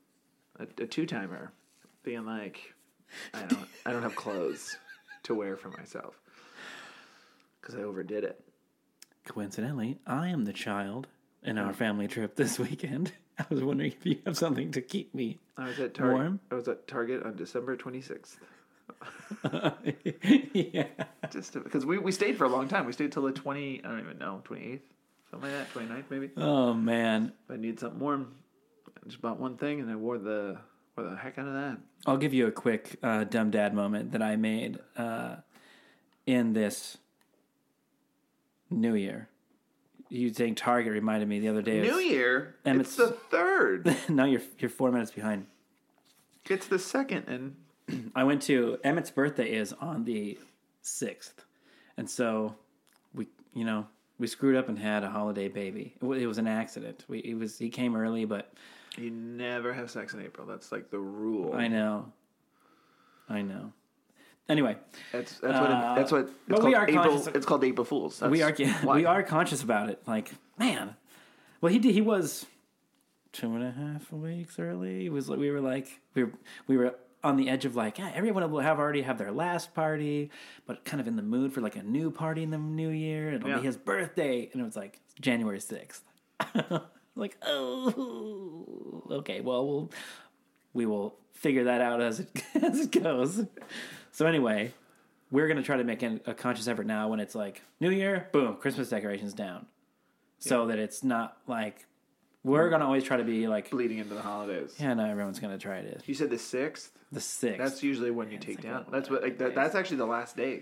[0.58, 1.52] a, a two timer,
[2.02, 2.74] being like,
[3.32, 4.76] I don't I don't have clothes
[5.24, 6.18] to wear for myself
[7.60, 8.40] because I overdid it.
[9.26, 11.06] Coincidentally, I am the child
[11.44, 13.12] in our family trip this weekend.
[13.38, 15.38] I was wondering if you have something to keep me.
[15.56, 16.14] I was at Target.
[16.14, 16.40] Warm?
[16.50, 18.38] I was at Target on December twenty sixth.
[20.52, 20.86] yeah.
[21.30, 22.86] Just because we, we stayed for a long time.
[22.86, 23.80] We stayed till the twenty.
[23.84, 24.82] I don't even know twenty eighth.
[25.30, 25.78] something like that.
[25.88, 26.30] 29th maybe.
[26.36, 28.34] Oh man, If I need something warm,
[28.88, 30.58] I just bought one thing and I wore the
[30.96, 31.78] wore the heck out of that.
[32.06, 35.36] I'll give you a quick uh, dumb dad moment that I made uh,
[36.26, 36.98] in this
[38.70, 39.28] New Year.
[40.08, 41.80] You saying Target reminded me the other day.
[41.80, 42.56] New Year.
[42.66, 43.96] And it's it's- the third.
[44.08, 45.46] now you're you're four minutes behind.
[46.50, 47.56] it's the second, and
[48.14, 50.38] I went to Emmett's birthday is on the
[50.82, 51.44] sixth,
[51.96, 52.54] and so
[53.14, 53.86] we you know
[54.18, 55.94] we screwed up and had a holiday baby.
[56.00, 57.04] It it was an accident.
[57.08, 58.52] We it was he came early, but
[58.96, 60.46] you never have sex in April.
[60.46, 61.54] That's like the rule.
[61.54, 62.12] I know,
[63.28, 63.72] I know.
[64.48, 64.76] Anyway,
[65.12, 66.68] That's that's what Uh, it, that's what it's but called.
[66.68, 68.18] we are April, conscious it's called April Fools.
[68.18, 68.96] That's we are why.
[68.96, 70.02] we are conscious about it.
[70.06, 70.96] Like man,
[71.60, 72.44] well he did he was
[73.32, 75.06] two and a half weeks early.
[75.06, 76.32] It was like we were like we were
[76.66, 79.74] we were on the edge of like yeah, everyone will have already have their last
[79.74, 80.30] party,
[80.66, 83.32] but kind of in the mood for like a new party in the new year.
[83.32, 83.58] It'll Yeah.
[83.58, 86.02] be his birthday, and it was like January sixth.
[87.14, 89.90] like oh okay, well we'll
[90.72, 92.30] we will figure that out as it
[92.62, 93.44] as it goes.
[94.10, 94.72] So anyway,
[95.30, 98.28] we're gonna try to make an, a conscious effort now when it's like New Year,
[98.32, 99.66] boom, Christmas decorations down,
[100.38, 101.86] so that it's not like
[102.44, 104.74] we're gonna always try to be like, bleeding into the holidays.
[104.78, 106.92] yeah, no, everyone's gonna try to You said the sixth.
[107.12, 107.58] the sixth.
[107.58, 108.86] That's usually when you take like down.
[108.90, 110.56] That's what like that, that's actually the last day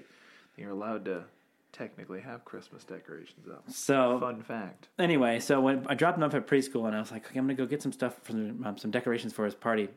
[0.56, 1.24] that you're allowed to
[1.72, 3.62] technically have Christmas decorations up.
[3.68, 4.88] so Fun fact.
[4.98, 7.44] anyway, so when I dropped him off at preschool, and I was like, okay, I'm
[7.46, 9.88] gonna go get some stuff from um, some decorations for his party.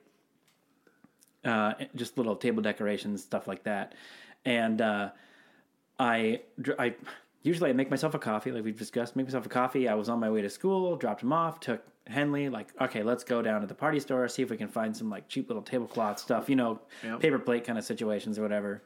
[1.44, 3.96] Uh, just little table decorations, stuff like that,
[4.46, 5.10] and uh,
[6.00, 6.40] I,
[6.80, 6.96] I
[7.44, 9.16] usually I make myself a coffee, like we've discussed.
[9.16, 9.88] Make myself a coffee.
[9.88, 12.50] I was on my way to school, dropped him off, took Henley.
[12.50, 15.10] Like, okay, let's go down to the party store, see if we can find some
[15.10, 17.20] like cheap little tablecloth stuff, you know, Yep.
[17.20, 18.82] paper plate kind of situations or whatever.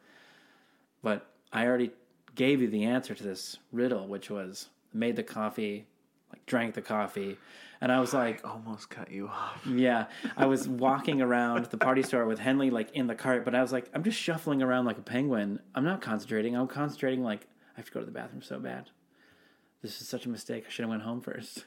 [1.03, 1.91] But I already
[2.35, 5.85] gave you the answer to this riddle, which was made the coffee,
[6.31, 7.37] like drank the coffee,
[7.79, 9.61] and I was like, Almost cut you off.
[9.69, 13.53] yeah, I was walking around the party store with Henley like in the cart, but
[13.55, 15.59] I was like, I'm just shuffling around like a penguin.
[15.75, 16.55] I'm not concentrating.
[16.55, 18.89] I'm concentrating like I have to go to the bathroom so bad.
[19.83, 20.63] This is such a mistake.
[20.65, 21.65] I should have went home first.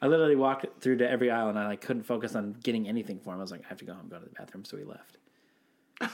[0.00, 3.18] I literally walked through to every aisle and I like couldn't focus on getting anything
[3.18, 3.40] for him.
[3.40, 4.64] I was like, I have to go home, go to the bathroom.
[4.64, 5.18] So he left.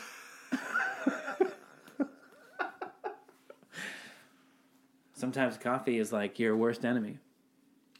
[5.12, 7.18] Sometimes coffee is like your worst enemy.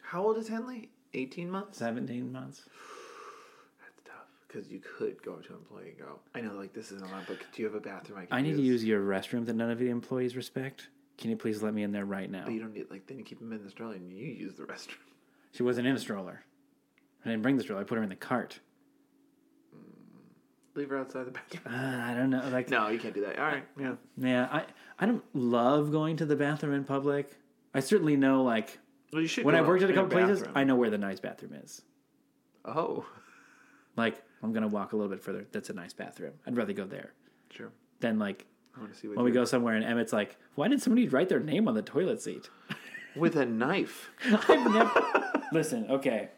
[0.02, 0.88] How old is Henley?
[1.12, 1.76] 18 months?
[1.78, 2.62] 17 months.
[4.48, 7.26] Because you could go to an employee and go, I know like this isn't allowed,
[7.28, 9.54] but do you have a bathroom I can I need to use your restroom that
[9.54, 10.88] none of the employees respect.
[11.18, 12.44] Can you please let me in there right now?
[12.46, 14.54] But you don't need, like, then you keep them in the stroller and you use
[14.54, 14.96] the restroom.
[15.52, 16.42] She wasn't in a stroller.
[17.24, 17.82] I didn't bring the stroller.
[17.82, 18.58] I put her in the cart.
[20.74, 21.62] Leave her outside the bathroom.
[21.66, 22.48] Uh, I don't know.
[22.52, 23.36] Like, No, you can't do that.
[23.38, 23.94] All right, yeah.
[24.16, 24.64] yeah, I
[24.98, 27.36] I don't love going to the bathroom in public.
[27.74, 28.78] I certainly know, like,
[29.12, 29.44] Well, you should.
[29.44, 30.44] when I've worked at a couple places.
[30.54, 31.82] I know where the nice bathroom is.
[32.64, 33.04] Oh,
[33.96, 35.46] Like, I'm gonna walk a little bit further.
[35.52, 36.34] That's a nice bathroom.
[36.46, 37.12] I'd rather go there
[37.50, 37.72] sure.
[38.00, 38.46] Then like
[38.76, 41.08] I want to see what when we go somewhere and Emmett's like, "Why did somebody
[41.08, 42.48] write their name on the toilet seat?"
[43.16, 44.10] with a knife.
[44.24, 45.32] I've never.
[45.52, 46.28] Listen, okay.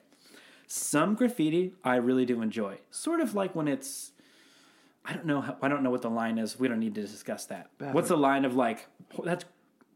[0.67, 2.79] Some graffiti I really do enjoy.
[2.91, 4.13] Sort of like when it's.
[5.05, 5.41] I don't know.
[5.41, 6.59] How, I don't know what the line is.
[6.59, 7.71] We don't need to discuss that.
[7.79, 8.87] What's the line of like
[9.19, 9.45] "Oh, that's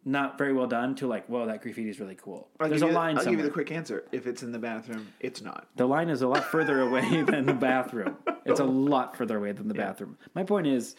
[0.07, 2.49] not very well done to like whoa that graffiti is really cool.
[2.61, 4.05] I'll There's a you the- line I'll give you the quick answer.
[4.13, 5.67] If it's in the bathroom, it's not.
[5.77, 8.17] the line is a lot further away than the bathroom.
[8.45, 10.19] It's a lot further away than the bathroom.
[10.35, 10.95] My point is,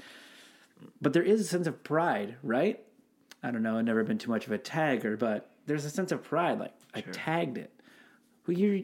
[1.01, 2.79] but there is a sense of pride, right?
[3.43, 3.77] I don't know.
[3.77, 6.59] I've never been too much of a tagger, but there's a sense of pride.
[6.59, 7.71] Like I tagged it.
[8.47, 8.81] Well, you're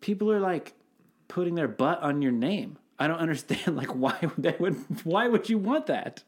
[0.00, 0.72] people are like
[1.28, 2.78] putting their butt on your name.
[2.98, 3.76] I don't understand.
[3.76, 6.22] Like why would they would why would you want that?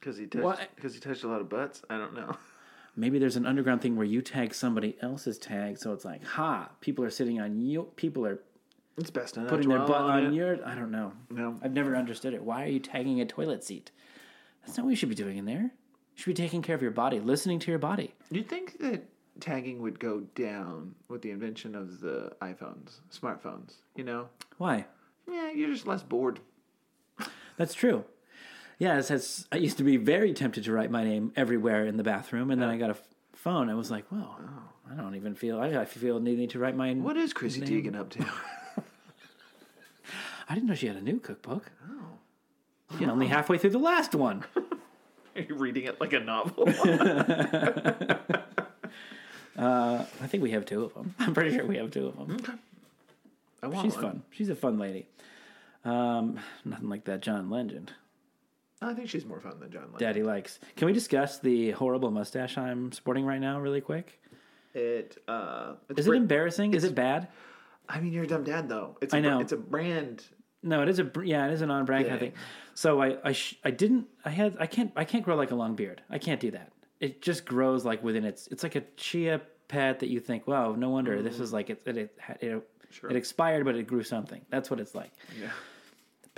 [0.00, 0.74] Because he touched.
[0.74, 1.82] Because he touched a lot of butts.
[1.90, 2.36] I don't know.
[2.96, 6.70] Maybe there's an underground thing where you tag somebody else's tag, so it's like, ha,
[6.80, 7.88] people are sitting on you.
[7.96, 8.40] People are
[8.96, 10.32] It's best not putting their butt on it.
[10.34, 10.58] your.
[10.66, 11.12] I don't know.
[11.30, 11.56] No.
[11.62, 12.42] I've never understood it.
[12.42, 13.90] Why are you tagging a toilet seat?
[14.66, 15.62] That's not what you should be doing in there.
[15.62, 15.70] You
[16.16, 18.12] should be taking care of your body, listening to your body.
[18.30, 19.04] You'd think that
[19.38, 23.74] tagging would go down with the invention of the iPhones, smartphones.
[23.96, 24.28] You know?
[24.58, 24.84] Why?
[25.30, 26.40] Yeah, you're just less bored.
[27.56, 28.04] That's true.
[28.80, 31.98] Yeah, it says I used to be very tempted to write my name everywhere in
[31.98, 33.02] the bathroom, and then I got a f-
[33.34, 33.68] phone.
[33.68, 34.40] I was like, well,
[34.90, 35.60] I don't even feel.
[35.60, 36.94] I, I feel needing to write my.
[36.94, 38.24] What is Chrissy Teigen up to?
[40.48, 41.70] I didn't know she had a new cookbook.
[41.90, 42.96] Oh.
[42.98, 44.44] Yeah, only halfway through the last one.
[45.36, 46.64] Are you reading it like a novel?
[49.58, 51.14] I think we have two of them.
[51.18, 52.58] I'm pretty sure we have two of them.
[53.62, 54.02] I want She's one.
[54.02, 54.22] fun.
[54.30, 55.06] She's a fun lady.
[55.84, 57.92] Um, nothing like that John Legend.
[58.82, 59.98] I think she's more fun than John Legend.
[59.98, 60.58] Daddy likes.
[60.76, 64.20] Can we discuss the horrible mustache I'm sporting right now, really quick?
[64.74, 66.74] It uh, Is it br- embarrassing?
[66.74, 67.28] Is it bad?
[67.88, 68.96] I mean, you're a dumb dad though.
[69.02, 69.40] It's a I br- know.
[69.40, 70.24] it's a brand.
[70.62, 72.32] No, it is a yeah, it is an on brand kind of Thing.
[72.74, 75.54] So I I, sh- I didn't I had I can't I can't grow like a
[75.56, 76.02] long beard.
[76.08, 76.72] I can't do that.
[77.00, 78.46] It just grows like within its.
[78.48, 81.82] It's like a chia pet that you think, wow, no wonder this is like it
[81.86, 82.62] it it, it,
[82.92, 83.08] Sure.
[83.08, 84.40] it expired, but it grew something.
[84.50, 85.12] That's what it's like.
[85.40, 85.50] Yeah.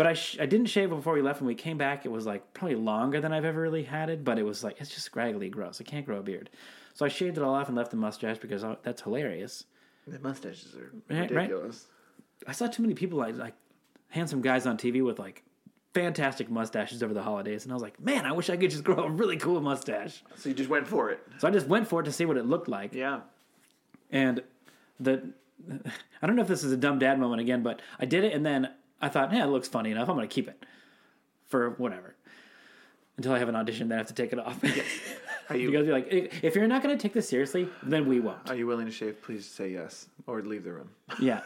[0.03, 1.41] But I sh- I didn't shave before we left.
[1.41, 4.25] When we came back, it was like probably longer than I've ever really had it.
[4.25, 5.81] But it was like it's just scraggly, gross.
[5.81, 6.51] I can't grow a beard.
[6.95, 9.65] So I shaved it all off and left the mustache because uh, that's hilarious.
[10.09, 11.31] The mustaches are Right, right.
[11.31, 11.87] ridiculous.
[12.49, 13.55] I saw too many people like like
[14.09, 15.45] handsome guys on TV with like
[15.95, 18.83] fantastic mustaches over the holidays, and I was like, man, I wish I could just
[18.83, 20.25] grow a really cool mustache.
[20.35, 21.21] So you just went for it.
[21.39, 23.21] So I just went for it to see what it looked like, Yeah.
[24.11, 24.43] and
[24.99, 25.31] the
[26.21, 28.33] I don't know if this is a dumb dad moment again, but I did it,
[28.33, 28.69] and then
[29.03, 30.09] I thought, yeah, it looks funny enough.
[30.09, 30.65] I'm going to keep it
[31.49, 32.15] for whatever
[33.17, 33.89] until I have an audition.
[33.89, 34.63] Then I have to take it off.
[35.51, 37.69] Are you because you guys be like, if you're not going to take this seriously,
[37.83, 38.49] then we won't.
[38.49, 39.21] are you willing to shave?
[39.23, 40.91] Please say yes or leave the room.
[41.21, 41.41] Yeah.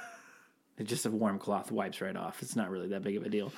[0.79, 2.43] It's just a warm cloth wipes right off.
[2.43, 3.51] It's not really that big of a deal.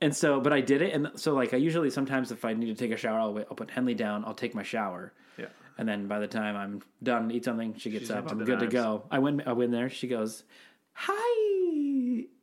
[0.00, 0.94] And so, but I did it.
[0.94, 3.46] And so, like, I usually sometimes if I need to take a shower, I'll, wait,
[3.50, 5.12] I'll put Henley down, I'll take my shower.
[5.36, 5.46] Yeah.
[5.78, 8.60] And then by the time I'm done, eat something, she gets She's up, I'm good
[8.60, 9.02] to go.
[9.10, 10.44] I went, I went there, she goes,
[10.92, 11.61] hi.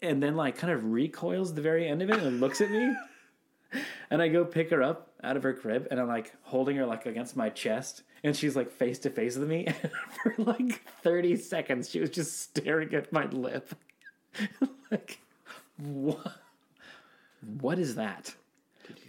[0.01, 2.95] And then, like, kind of recoils the very end of it and looks at me.
[4.09, 6.87] And I go pick her up out of her crib, and I'm like holding her
[6.87, 9.67] like against my chest, and she's like face to face with me.
[9.83, 9.91] And
[10.35, 13.75] for like 30 seconds, she was just staring at my lip.
[14.91, 15.19] like,
[15.77, 16.35] what?
[17.61, 18.33] What is that?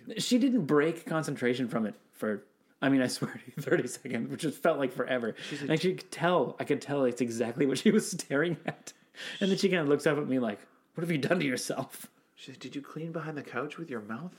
[0.06, 2.44] Did She didn't break concentration from it for.
[2.82, 5.34] I mean, I swear to you, 30 seconds, which just felt like forever.
[5.68, 8.92] and she could tell, I could tell it's exactly what she was staring at.
[9.40, 10.60] And then she kind of looks up at me like,
[11.00, 12.08] What have you done to yourself?
[12.36, 14.34] She said, "Did you clean behind the couch with your mouth?"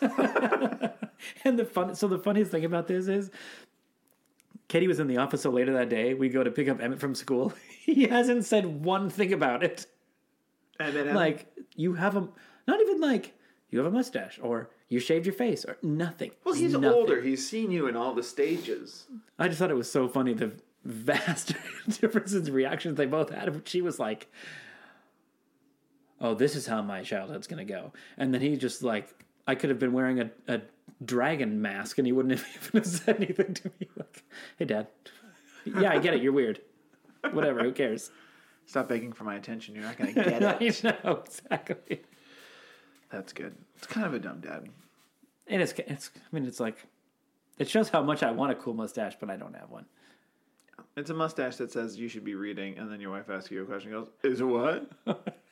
[1.44, 3.30] And the fun, so the funniest thing about this is,
[4.66, 6.14] Katie was in the office so later that day.
[6.14, 7.52] We go to pick up Emmett from school.
[7.84, 9.86] He hasn't said one thing about it.
[10.80, 12.26] And then Like you have a,
[12.66, 13.34] not even like
[13.70, 16.32] you have a mustache or you shaved your face or nothing.
[16.44, 16.88] well, he's Nothing.
[16.90, 17.20] older.
[17.20, 19.06] He's seen you in all the stages.
[19.38, 20.50] I just thought it was so funny the
[20.84, 21.54] vast
[22.00, 23.62] differences in reactions they both had.
[23.68, 24.26] She was like,
[26.24, 29.14] "Oh, this is how my childhood's gonna go," and then he just like,
[29.46, 30.60] I could have been wearing a, a
[31.04, 33.88] dragon mask and he wouldn't have even have said anything to me.
[33.96, 34.24] Like,
[34.58, 34.88] "Hey, Dad,
[35.64, 36.22] yeah, I get it.
[36.22, 36.60] You're weird.
[37.32, 37.62] Whatever.
[37.62, 38.10] Who cares?"
[38.66, 39.74] Stop begging for my attention.
[39.74, 40.84] You're not going to get it.
[40.84, 42.02] I know exactly.
[43.10, 43.54] That's good.
[43.76, 44.68] It's kind of a dumb dad.
[45.46, 46.78] And it's, it's, I mean, it's like,
[47.58, 49.84] it shows how much I want a cool mustache, but I don't have one.
[50.96, 53.62] It's a mustache that says you should be reading, and then your wife asks you
[53.62, 53.92] a question.
[53.92, 54.90] and Goes, "Is it what?"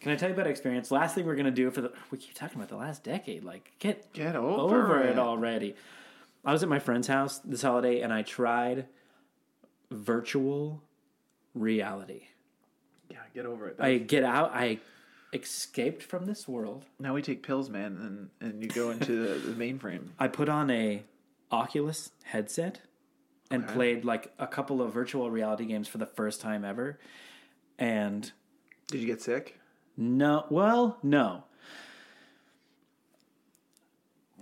[0.00, 0.90] Can I tell you about experience?
[0.90, 3.44] Last thing we're gonna do for the we keep talking about the last decade.
[3.44, 5.10] Like get Get over, over it.
[5.10, 5.74] it already.
[6.44, 8.86] I was at my friend's house this holiday and I tried
[9.90, 10.82] virtual
[11.54, 12.22] reality.
[13.10, 13.76] Yeah, get over it.
[13.78, 14.52] I get out.
[14.54, 14.78] I
[15.32, 16.84] escaped from this world.
[16.98, 20.08] now we take pills, man, and, and you go into the, the mainframe.
[20.18, 21.04] I put on a
[21.52, 22.80] Oculus headset
[23.50, 23.72] and Okay.
[23.74, 26.98] played like a couple of virtual reality games for the first time ever.
[27.78, 28.30] And
[28.88, 29.59] Did you get sick?
[29.96, 31.44] No, well, no.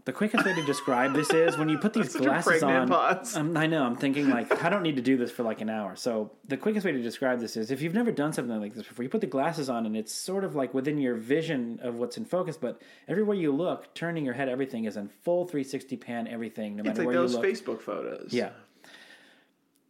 [0.05, 2.91] The quickest way to describe this is when you put these glasses on.
[3.37, 3.85] Um, I know.
[3.85, 5.97] I'm thinking like I don't need to do this for like an hour.
[5.97, 8.87] So the quickest way to describe this is if you've never done something like this
[8.87, 11.97] before, you put the glasses on and it's sort of like within your vision of
[11.97, 15.99] what's in focus, but everywhere you look, turning your head, everything is in full 360
[15.99, 16.27] pan.
[16.27, 17.47] Everything, no It's matter like where those you look.
[17.47, 18.33] Facebook photos.
[18.33, 18.51] Yeah.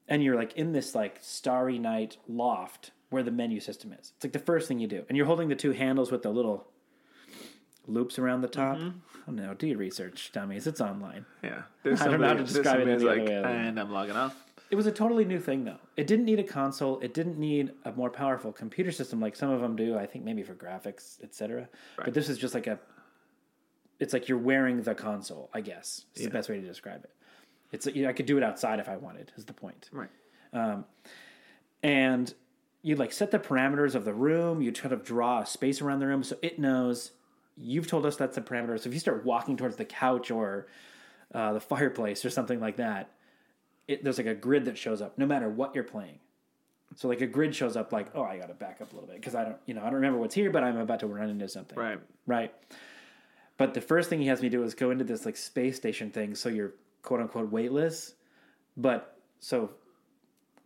[0.08, 4.12] And you're like in this like starry night loft where the menu system is.
[4.16, 5.04] It's like the first thing you do.
[5.08, 6.66] And you're holding the two handles with the little
[7.86, 8.76] loops around the top.
[8.76, 8.98] Mm-hmm.
[9.22, 9.54] I don't know.
[9.54, 10.66] Do your research, dummies.
[10.66, 11.24] It's online.
[11.42, 11.62] Yeah.
[11.82, 13.90] There's I don't know how to describe it any who's other like, way and I'm
[13.90, 14.36] logging off.
[14.70, 15.78] It was a totally new thing though.
[15.96, 17.00] It didn't need a console.
[17.00, 19.96] It didn't need a more powerful computer system like some of them do.
[19.96, 21.68] I think maybe for graphics, etc.
[21.96, 22.78] But this is just like a.
[23.98, 25.48] It's like you're wearing the console.
[25.54, 27.10] I guess is the best way to describe it.
[27.72, 29.32] It's I could do it outside if I wanted.
[29.36, 29.88] Is the point.
[29.90, 30.10] Right.
[30.52, 30.84] Um,
[31.82, 32.32] and
[32.82, 34.62] you like set the parameters of the room.
[34.62, 37.12] You try to draw a space around the room so it knows
[37.56, 38.80] you've told us that's the parameters.
[38.80, 40.68] So if you start walking towards the couch or
[41.34, 43.10] uh, the fireplace or something like that,
[43.88, 46.18] it, there's like a grid that shows up no matter what you're playing.
[46.96, 49.08] So like a grid shows up like, oh, I got to back up a little
[49.08, 51.06] bit because I don't, you know, I don't remember what's here, but I'm about to
[51.06, 51.78] run into something.
[51.78, 51.98] Right.
[52.26, 52.54] Right.
[53.58, 56.10] But the first thing he has me do is go into this like space station
[56.10, 58.14] thing, so you're quote unquote weightless.
[58.76, 59.70] But so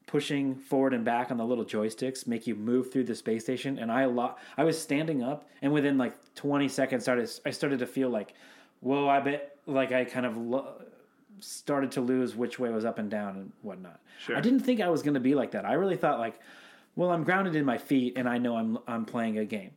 [0.07, 3.79] pushing forward and back on the little joysticks make you move through the space station.
[3.79, 7.79] And I lo- I was standing up, and within like 20 seconds, started I started
[7.81, 8.35] to feel like,
[8.81, 10.83] whoa, I bet like I kind of lo-
[11.41, 14.01] started to lose which way was up and down and whatnot.
[14.19, 14.37] Sure.
[14.37, 15.65] I didn't think I was going to be like that.
[15.65, 16.39] I really thought like,
[16.95, 19.71] well, I'm grounded in my feet, and I know I'm I'm playing a game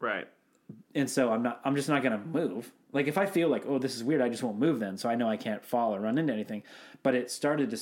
[0.00, 0.26] Right.
[0.94, 1.60] and so I'm not.
[1.64, 2.72] I'm just not going to move.
[2.92, 4.96] Like if I feel like, oh, this is weird, I just won't move then.
[4.96, 6.62] So I know I can't fall or run into anything.
[7.02, 7.78] But it started to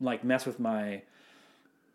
[0.00, 1.02] like mess with my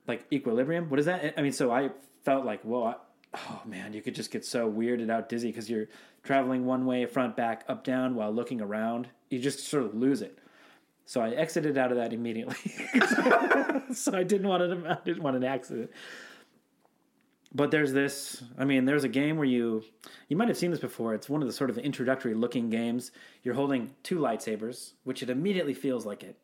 [0.07, 0.89] like equilibrium.
[0.89, 1.33] What is that?
[1.37, 1.89] I mean, so I
[2.23, 2.95] felt like, whoa, I,
[3.35, 5.87] oh man, you could just get so weirded out, dizzy because you're
[6.23, 9.07] traveling one way, front, back, up, down, while looking around.
[9.29, 10.37] You just sort of lose it.
[11.07, 12.55] So I exited out of that immediately.
[13.93, 14.85] so I didn't want it.
[14.87, 15.91] I didn't want an accident
[17.55, 19.83] but there's this i mean there's a game where you
[20.27, 23.11] you might have seen this before it's one of the sort of introductory looking games
[23.41, 26.37] you're holding two lightsabers which it immediately feels like it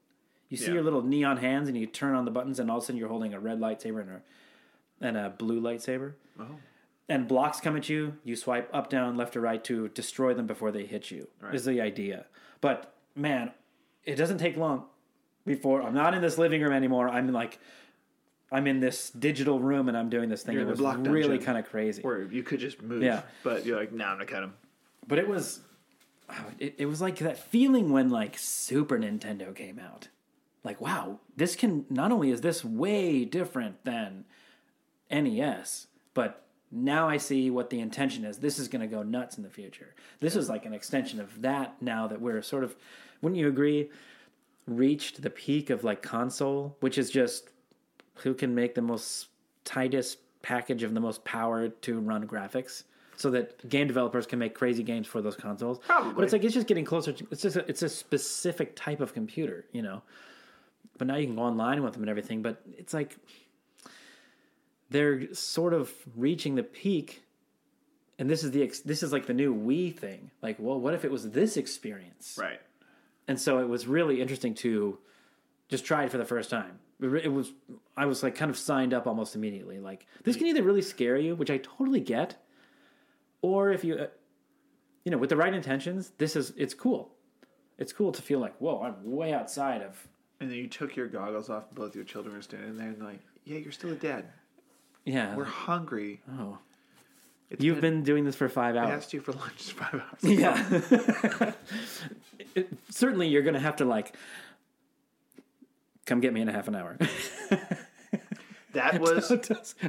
[0.51, 0.73] you see Yeah.
[0.73, 2.99] your little neon hands and you turn on the buttons and all of a sudden
[2.99, 4.21] you're holding a red lightsaber and a,
[5.07, 6.45] and a blue lightsaber Oh.
[7.09, 10.45] and blocks come at you you swipe up down left or right to destroy them
[10.45, 11.55] before they hit you Right.
[11.55, 12.25] is the idea
[12.61, 13.51] but man
[14.03, 14.85] it doesn't take long
[15.45, 17.57] before i'm not in this living room anymore i'm in like
[18.51, 21.57] i'm in this digital room and i'm doing this thing You're it was really kind
[21.57, 23.01] of crazy Where you could just move.
[23.03, 23.21] Yeah.
[23.43, 24.53] But you're like, nah, I'm gonna cut him.
[25.07, 25.61] but it was
[26.59, 30.07] it, it was like that feeling when like super nintendo came out
[30.63, 34.25] like wow this can not only is this way different than
[35.11, 38.37] nes but now i see what the intention is.
[38.37, 39.93] This is going to go nuts in the future.
[40.21, 42.75] This is like an extension of that now that we're sort of
[43.21, 43.89] wouldn't you agree
[44.67, 47.49] reached the peak of like console which is just
[48.15, 49.27] who can make the most
[49.65, 52.83] tightest package of the most power to run graphics
[53.17, 55.79] so that game developers can make crazy games for those consoles?
[55.79, 56.13] Probably.
[56.13, 59.01] but it's like it's just getting closer to it's just a, it's a specific type
[59.01, 60.01] of computer you know
[60.97, 63.17] but now you can go online with them and everything but it's like
[64.89, 67.23] they're sort of reaching the peak
[68.19, 70.93] and this is the ex- this is like the new Wii thing like well what
[70.93, 72.59] if it was this experience Right.
[73.27, 74.97] and so it was really interesting to
[75.69, 76.79] just try it for the first time.
[76.99, 77.53] It was
[77.95, 79.79] I was like kind of signed up almost immediately.
[79.79, 82.35] Like this can either really scare you, which I totally get,
[83.41, 84.07] or if you, uh,
[85.05, 87.13] you know, with the right intentions, this is it's cool.
[87.79, 90.07] It's cool to feel like whoa, I'm way outside of
[90.41, 93.01] And then you took your goggles off, and both your children were standing there, and
[93.03, 94.25] like, yeah, you're still a dad.
[95.05, 95.35] yeah.
[95.35, 96.19] We're hungry.
[96.37, 96.57] oh,
[97.49, 98.89] It's you've been doing this for five I hours.
[99.03, 100.23] asked you for lunch five hours.
[100.23, 101.53] Yeah.
[102.55, 104.13] It- certainly, you're going to have to like
[106.05, 106.97] come get me in a half an hour.
[108.73, 109.29] That was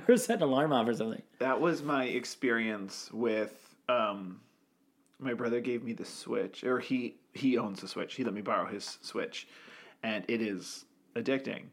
[0.09, 1.23] or set an alarm off or something.
[1.39, 3.55] that was my experience with
[3.89, 4.41] um
[5.21, 8.41] my brother gave me the switch or he he owns the switch he let me
[8.43, 9.47] borrow his switch
[10.03, 10.85] and it is
[11.17, 11.65] addicting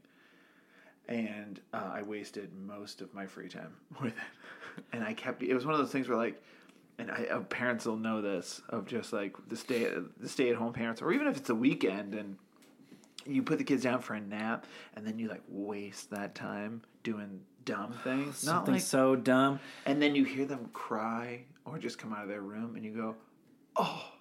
[1.08, 5.54] and uh, i wasted most of my free time with it and i kept it
[5.54, 6.42] was one of those things where like
[6.98, 9.90] and I, uh, parents will know this of just like the stay
[10.20, 12.36] the stay at home parents or even if it's a weekend and
[13.26, 14.66] you put the kids down for a nap
[14.96, 19.60] and then you like waste that time doing dumb things not Something like so dumb.
[19.86, 22.92] and then you hear them cry or just come out of their room and you
[22.92, 23.16] go
[23.78, 24.12] Oh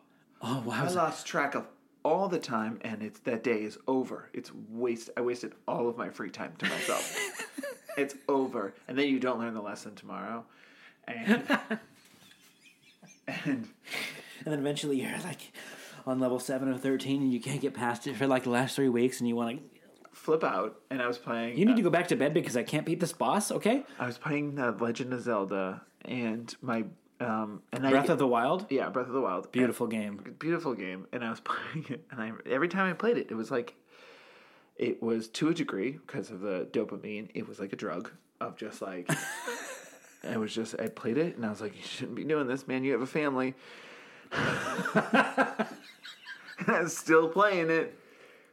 [0.40, 0.64] wow!
[0.68, 1.66] i lost track of
[2.08, 5.96] all the time and it's that day is over it's waste i wasted all of
[5.96, 7.04] my free time to myself
[7.98, 10.44] it's over and then you don't learn the lesson tomorrow
[11.06, 11.42] and
[13.28, 13.68] and and
[14.44, 15.52] then eventually you're like
[16.06, 18.74] on level seven or thirteen, and you can't get past it for like the last
[18.74, 19.78] three weeks, and you want to.
[20.12, 22.56] flip out and i was playing You need to uh, go back to bed because
[22.56, 23.52] I can't beat this boss.
[23.52, 26.84] Okay, i was playing the legend of zelda and my
[27.20, 30.34] um and I, Breath of the Wild, yeah breath of the wild beautiful game.
[30.38, 33.34] beautiful game and i was playing it and i every time i played it it
[33.34, 33.74] was like
[34.76, 38.56] it was to a degree because of the dopamine it was like a drug of
[38.56, 39.10] just like
[40.22, 42.68] it was just i played it and i was like you shouldn't be doing this
[42.68, 43.54] man you have a family
[44.32, 45.66] i
[46.66, 47.98] was still playing it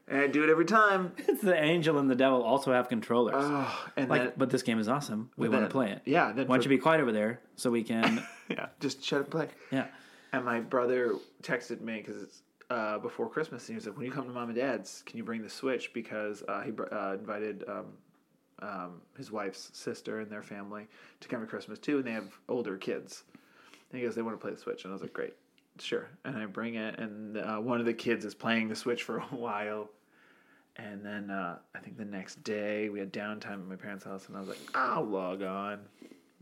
[0.07, 3.33] and i do it every time It's the angel and the devil also have controllers.
[3.37, 5.29] oh, and like, then but this game is awesome.
[5.37, 6.01] We want to play it.
[6.05, 8.23] yeah Why don't for- you be quiet over there so we can?
[8.49, 9.87] yeah just shut up and play yeah.
[10.35, 14.11] And my brother texted me because uh, before Christmas, and he was like, "When you
[14.11, 17.13] come to mom and dad's, can you bring the Switch?" Because uh, he br- uh,
[17.13, 17.85] invited um,
[18.59, 20.87] um, his wife's sister and their family
[21.21, 23.23] to come to Christmas too, and they have older kids.
[23.91, 25.35] And he goes, "They want to play the Switch," and I was like, "Great,
[25.79, 29.03] sure." And I bring it, and uh, one of the kids is playing the Switch
[29.03, 29.89] for a while.
[30.77, 34.27] And then uh, I think the next day we had downtime at my parents' house,
[34.27, 35.79] and I was like, "I'll log on."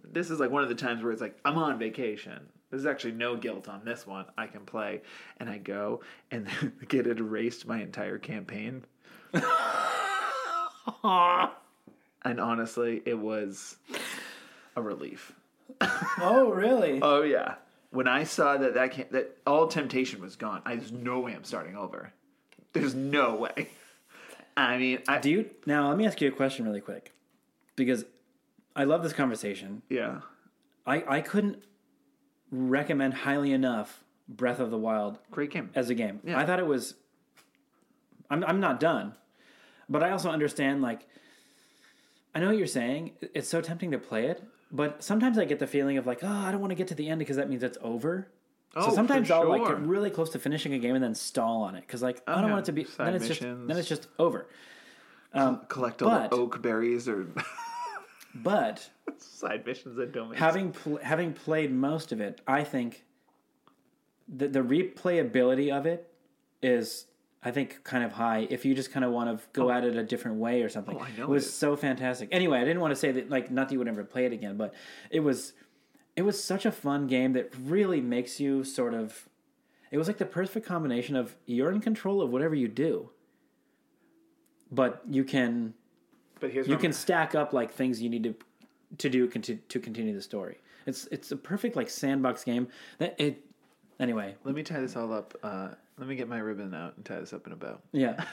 [0.03, 2.39] This is like one of the times where it's like I'm on vacation.
[2.69, 4.25] There's actually no guilt on this one.
[4.37, 5.01] I can play,
[5.37, 6.01] and I go,
[6.31, 6.47] and
[6.79, 8.83] the kid had erased my entire campaign.
[11.03, 13.77] and honestly, it was
[14.75, 15.33] a relief.
[16.19, 16.99] Oh, really?
[17.03, 17.55] Oh yeah.
[17.91, 21.33] When I saw that that can that all temptation was gone, I there's no way
[21.33, 22.11] I'm starting over.
[22.73, 23.69] There's no way.
[24.57, 25.89] I mean, I, Do you now?
[25.89, 27.11] Let me ask you a question really quick,
[27.75, 28.05] because
[28.75, 29.81] I love this conversation.
[29.89, 30.21] yeah.
[30.85, 31.63] I I couldn't
[32.51, 35.69] recommend highly enough Breath of the Wild Great game.
[35.75, 36.19] as a game.
[36.23, 36.37] Yeah.
[36.37, 36.95] I thought it was.
[38.29, 39.13] I'm I'm not done,
[39.89, 41.07] but I also understand like.
[42.35, 43.11] I know what you're saying.
[43.33, 46.27] It's so tempting to play it, but sometimes I get the feeling of like, oh,
[46.27, 48.27] I don't want to get to the end because that means it's over.
[48.75, 51.61] Oh, so sometimes I'll like get really close to finishing a game and then stall
[51.61, 52.49] on it because like I don't yeah.
[52.51, 52.83] want it to be.
[52.85, 53.67] Side then it's just missions.
[53.67, 54.47] then it's just over.
[55.33, 57.27] Um, Collect all but- the oak berries or
[58.35, 63.05] But side missions make having pl- having played most of it, I think
[64.27, 66.11] the the replayability of it
[66.61, 67.05] is
[67.43, 69.71] I think kind of high if you just kind of want to go oh.
[69.71, 70.97] at it a different way or something.
[70.97, 72.29] Oh, I know it was it so fantastic.
[72.31, 74.33] Anyway, I didn't want to say that like not that you would ever play it
[74.33, 74.73] again, but
[75.09, 75.53] it was
[76.15, 79.27] it was such a fun game that really makes you sort of
[79.91, 83.09] it was like the perfect combination of you're in control of whatever you do.
[84.71, 85.75] But you can
[86.43, 88.35] But here's you can I'm- stack up like things you need to
[88.97, 90.57] to do conti- to continue the story.
[90.85, 92.67] It's it's a perfect like sandbox game
[92.97, 93.45] that it.
[93.97, 95.33] Anyway, let me tie this all up.
[95.41, 97.79] Uh, let me get my ribbon out and tie this up in a bow.
[97.93, 98.25] yeah,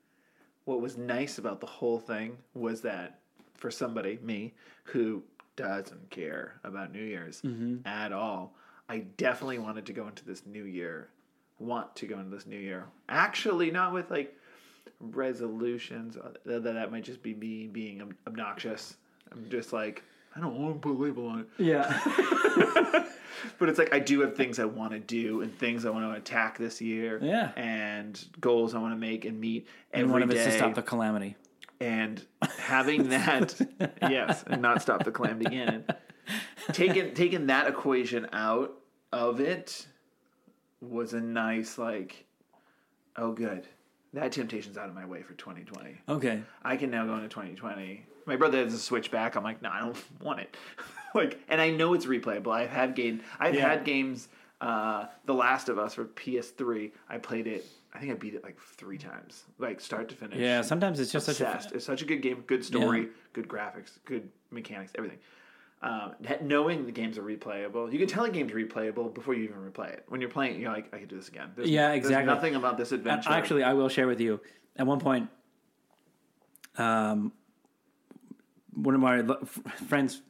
[0.64, 3.18] what was nice about the whole thing was that
[3.54, 5.22] for somebody, me, who
[5.56, 7.42] doesn't care about New Year's
[7.84, 8.54] at all,
[8.88, 11.10] I definitely wanted to go into this new year,
[11.58, 12.86] want to go into this new year.
[13.10, 14.34] Actually, not with like
[15.00, 16.16] resolutions.
[16.16, 18.96] uh, That, that might just be me being obnoxious.
[19.30, 20.02] I'm just like,
[20.36, 21.46] I don't want to put a label on it.
[21.58, 21.98] yeah,
[23.58, 26.04] But it's like I do have things I want to do and things I want
[26.12, 27.18] to attack this year.
[27.20, 27.50] Yeah.
[27.56, 30.58] And goals I want to make and meet every and one of day it's to
[30.58, 31.36] stop the calamity.
[31.80, 32.24] and
[32.58, 33.58] having that
[34.02, 35.84] yes and not stop the calamity again
[36.72, 38.72] taking taking that equation out
[39.12, 39.86] of it
[40.80, 42.24] was a nice like
[43.16, 43.66] oh good
[44.14, 48.04] that temptation's out of my way for 2020 Okay, i can now go into 2020
[48.26, 49.34] my brother has a switch back.
[49.36, 50.56] I'm like no i don't want it.
[51.14, 52.48] Like and i know it's replayable.
[52.52, 53.68] I've had game i've Yeah.
[53.68, 54.28] had games
[54.62, 58.42] uh the last of us for ps3 i played it i think i beat it
[58.44, 60.38] like three times like start to finish.
[60.38, 60.62] Yeah.
[60.62, 61.72] Sometimes it's just such obsessed.
[61.72, 65.18] a It's such a good game, good story, good graphics, good mechanics, everything.
[65.82, 69.42] Um, that- knowing the games are replayable, you can tell a game's replayable before you
[69.42, 70.04] even replay it.
[70.06, 71.50] When you're playing, you're like, I could do this again.
[71.56, 72.32] There's, Yeah, there's exactly.
[72.32, 73.30] nothing about this adventure.
[73.30, 74.40] Actually, I will share with you.
[74.76, 75.28] At one point,
[76.78, 77.32] um,
[78.74, 79.22] one of my
[79.88, 80.22] friends'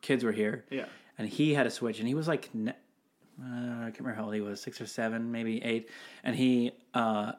[0.00, 0.64] kids were here.
[0.70, 0.86] Yeah.
[1.16, 3.44] And he had a Switch, and he was like, uh, I
[3.90, 5.90] can't remember how old he was, six or seven, maybe eight.
[6.24, 7.32] And he, uh,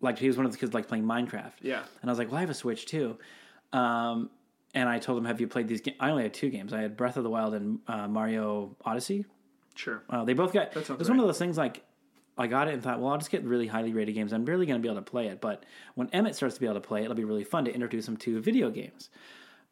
[0.00, 1.52] like, he was one of the kids like playing Minecraft.
[1.62, 1.82] Yeah.
[2.02, 3.18] And I was like, well, I have a Switch too.
[3.72, 4.30] Um,
[4.76, 5.96] and I told him, have you played these games?
[5.98, 6.74] I only had two games.
[6.74, 9.24] I had Breath of the Wild and uh, Mario Odyssey.
[9.74, 10.02] sure.
[10.08, 10.74] Uh, they both got.
[10.74, 11.82] sounds It's one of those things like
[12.36, 14.34] I got it and thought, well, I'll just get really highly rated games.
[14.34, 15.64] I'm barely going to be able to play it, but
[15.94, 18.06] when Emmett starts to be able to play it, it'll be really fun to introduce
[18.06, 19.08] him to video games.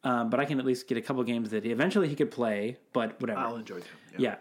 [0.04, 2.78] Um, but I can at least get a couple games that eventually he could play,
[2.94, 3.40] but whatever.
[3.40, 3.84] I'll enjoy it.
[4.16, 4.36] yeah.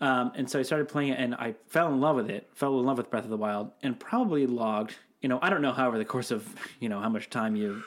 [0.00, 2.48] Um, and so I started playing it, and I fell in love with it.
[2.54, 4.94] Fell in love with Breath of the Wild, and probably logged.
[5.22, 5.72] You know, I don't know.
[5.72, 7.82] However, the course of you know how much time you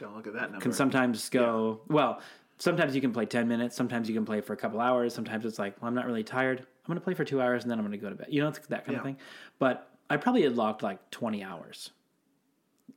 [0.00, 0.60] Don't look at that number.
[0.60, 2.20] can sometimes go well
[2.58, 5.44] sometimes you can play 10 minutes sometimes you can play for a couple hours sometimes
[5.44, 6.58] it's like well i'm not really tired.
[6.60, 8.26] I'm going to play for two hours and then i'm going to go to bed.
[8.30, 8.98] You know it's that kind Yeah.
[8.98, 9.16] of thing.
[9.58, 11.90] But i probably had locked like 20 hours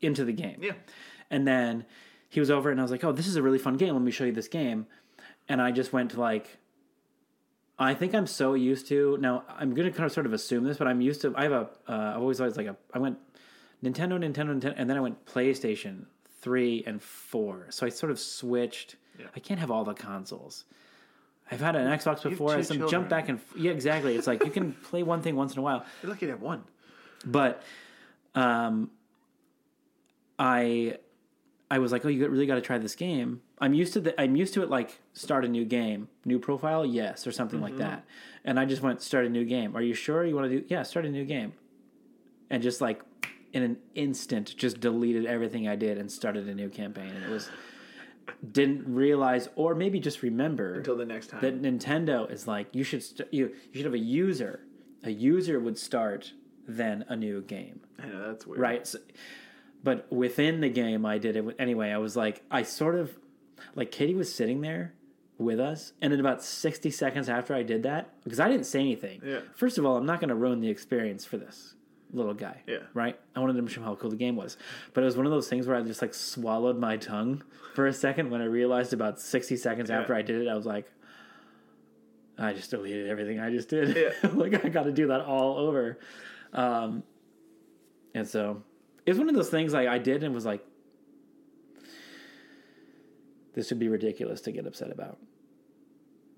[0.01, 0.59] into the game.
[0.61, 0.73] Yeah.
[1.29, 1.85] and then
[2.29, 3.93] he was over and i was like oh this is a really fun game.
[3.93, 4.87] Let me show you this game.
[5.49, 6.57] And i just went to like
[7.79, 10.63] i think i'm so used to now i'm going to kind of sort of assume
[10.63, 12.99] this but i'm used to i have a uh, i've always always like a i
[12.99, 13.17] went
[13.83, 16.05] nintendo nintendo nintendo and then i went playstation
[16.43, 19.25] 3 and 4 so i sort of switched Yeah.
[19.35, 20.65] i can't have all the consoles
[21.51, 22.91] i've had an xbox before i two some children.
[22.91, 25.61] jump back and yeah exactly it's like you can play one thing once in a
[25.61, 26.63] while You're lucky to have one.
[27.25, 27.63] but
[28.35, 28.89] um,
[30.39, 30.97] I
[31.69, 33.41] I was like, oh, you really got to try this game.
[33.59, 36.85] I'm used to the I'm used to it like start a new game, new profile,
[36.85, 38.05] yes, or something like that.
[38.45, 39.75] And I just went start a new game.
[39.75, 40.65] Are you sure you want to do?
[40.67, 41.53] Yeah, start a new game.
[42.49, 43.01] And just like
[43.53, 47.09] in an instant, just deleted everything I did and started a new campaign.
[47.09, 47.49] And it was
[48.51, 51.41] didn't realize, or maybe just remember Until the next time.
[51.41, 54.61] that Nintendo is like you should st- you you should have a user.
[55.03, 56.33] A user would start
[56.67, 58.59] then a new game, I know that's weird.
[58.61, 58.87] right?
[58.87, 58.99] So,
[59.83, 61.91] but within the game, I did it anyway.
[61.91, 63.11] I was like, I sort of
[63.75, 64.93] like Katie was sitting there
[65.37, 68.79] with us, and in about sixty seconds after I did that, because I didn't say
[68.79, 69.21] anything.
[69.25, 69.39] Yeah.
[69.55, 71.75] First of all, I'm not going to ruin the experience for this.
[72.13, 72.61] Little guy.
[72.67, 72.79] Yeah.
[72.93, 73.19] Right?
[73.35, 74.57] I wanted to show him how cool the game was.
[74.93, 77.43] But it was one of those things where I just like swallowed my tongue
[77.73, 80.65] for a second when I realized about 60 seconds after I did it, I was
[80.65, 80.85] like,
[82.37, 83.95] I just deleted everything I just did.
[83.95, 84.29] Yeah.
[84.33, 85.99] like I got to do that all over.
[86.53, 87.03] Um,
[88.13, 88.63] and so
[89.05, 90.63] it's one of those things like I did and was like,
[93.55, 95.17] this would be ridiculous to get upset about.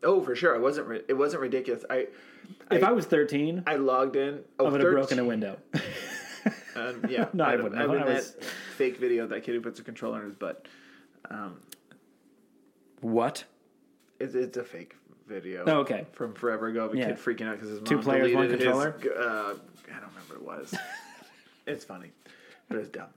[0.05, 0.55] Oh, for sure.
[0.55, 0.87] It wasn't.
[0.87, 1.83] ri- It wasn't ridiculous.
[1.89, 2.07] I
[2.71, 4.41] If I, was 13, I I logged in.
[4.59, 5.57] Oh, would have broken a window.
[6.75, 7.29] Um, yeah.
[7.33, 7.81] No, I I'd- wouldn't.
[7.81, 10.19] I would I have was- that fake video of that kid who puts a controller
[10.19, 10.67] in his butt.
[13.01, 13.43] what?
[14.19, 14.95] It's, it's a fake
[15.27, 15.63] video.
[15.67, 16.05] Oh, okay.
[16.13, 17.07] From forever ago of a Yeah.
[17.07, 18.95] kid freaking out because his mom Two players, one deleted his, controller?
[19.17, 19.53] uh,
[19.89, 20.75] I don't remember what it was.
[21.67, 22.11] it's funny,
[22.69, 23.09] but it's dumb.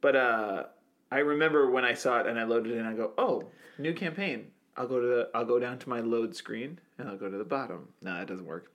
[0.00, 0.64] But uh,
[1.10, 3.44] I remember when I saw it and I loaded it and I go, oh,
[3.78, 4.48] new campaign.
[4.76, 7.36] I'll go to the, I'll go down to my load screen and I'll go to
[7.38, 7.88] the bottom.
[8.02, 8.70] No, that doesn't work.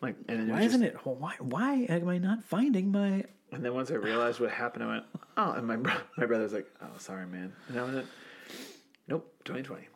[0.00, 0.96] Like, and then it Why was just- isn't it?
[1.06, 1.34] Why?
[1.38, 3.24] Why am I not finding my?
[3.52, 5.04] And then once I realized what happened, I went,
[5.36, 7.52] oh, and my bro- my brother was like, oh, sorry, man.
[7.68, 8.06] And I went,
[9.08, 9.88] nope, 2020.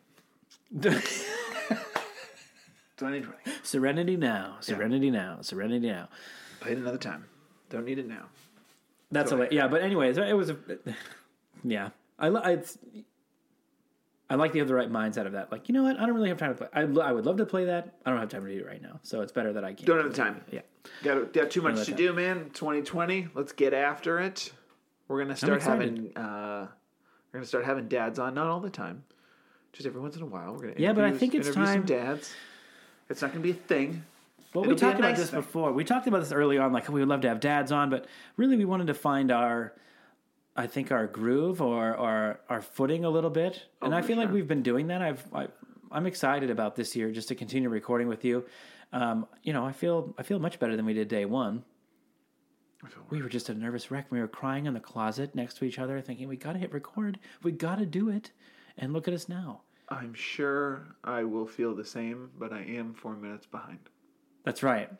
[2.97, 3.37] 2020.
[3.63, 4.57] Serenity now.
[4.59, 5.39] Serenity now.
[5.41, 6.07] Serenity now.
[6.59, 7.25] Play it another time.
[7.69, 8.25] Don't need it now.
[9.11, 9.47] That's a way.
[9.51, 9.67] yeah.
[9.67, 10.57] But anyways, it was a
[11.63, 11.89] yeah.
[12.19, 12.77] I it's.
[14.29, 15.51] I like to have the right mindset of that.
[15.51, 15.97] Like, you know what?
[15.99, 16.67] I don't really have time to play.
[16.73, 17.95] I, I would love to play that.
[18.05, 18.99] I don't have time to do it right now.
[19.03, 19.85] So it's better that I can't.
[19.85, 20.41] Don't have the time.
[20.51, 20.61] Yeah.
[21.03, 21.95] Got, got too much to time.
[21.95, 22.49] do, man.
[22.53, 23.29] 2020.
[23.33, 24.51] Let's get after it.
[25.07, 26.67] We're gonna start having uh,
[27.31, 29.05] we're gonna start having dads on, not all the time,
[29.71, 30.51] just every once in a while.
[30.53, 32.33] We're gonna Yeah, but I think it's time- dads.
[33.09, 34.03] It's not gonna be a thing.
[34.53, 35.39] Well, It'll we talked about this thing.
[35.39, 35.71] before.
[35.71, 36.73] We talked about this early on.
[36.73, 39.73] Like we would love to have dads on, but really we wanted to find our,
[40.57, 43.65] I think our groove or our our footing a little bit.
[43.81, 45.01] and I feel like we've been doing that.
[45.01, 45.47] I've I,
[45.91, 48.43] I'm excited about this year just to continue recording with you.
[48.91, 51.63] Um, you know, I feel I feel much better than we did day one.
[53.09, 54.07] We were just a nervous wreck.
[54.11, 56.71] We were crying in the closet next to each other, thinking we got to hit
[56.71, 57.19] record.
[57.43, 58.31] We got to do it.
[58.77, 59.61] And look at us now.
[59.89, 63.79] I'm sure I will feel the same, but I am four minutes behind.
[64.45, 64.91] That's right.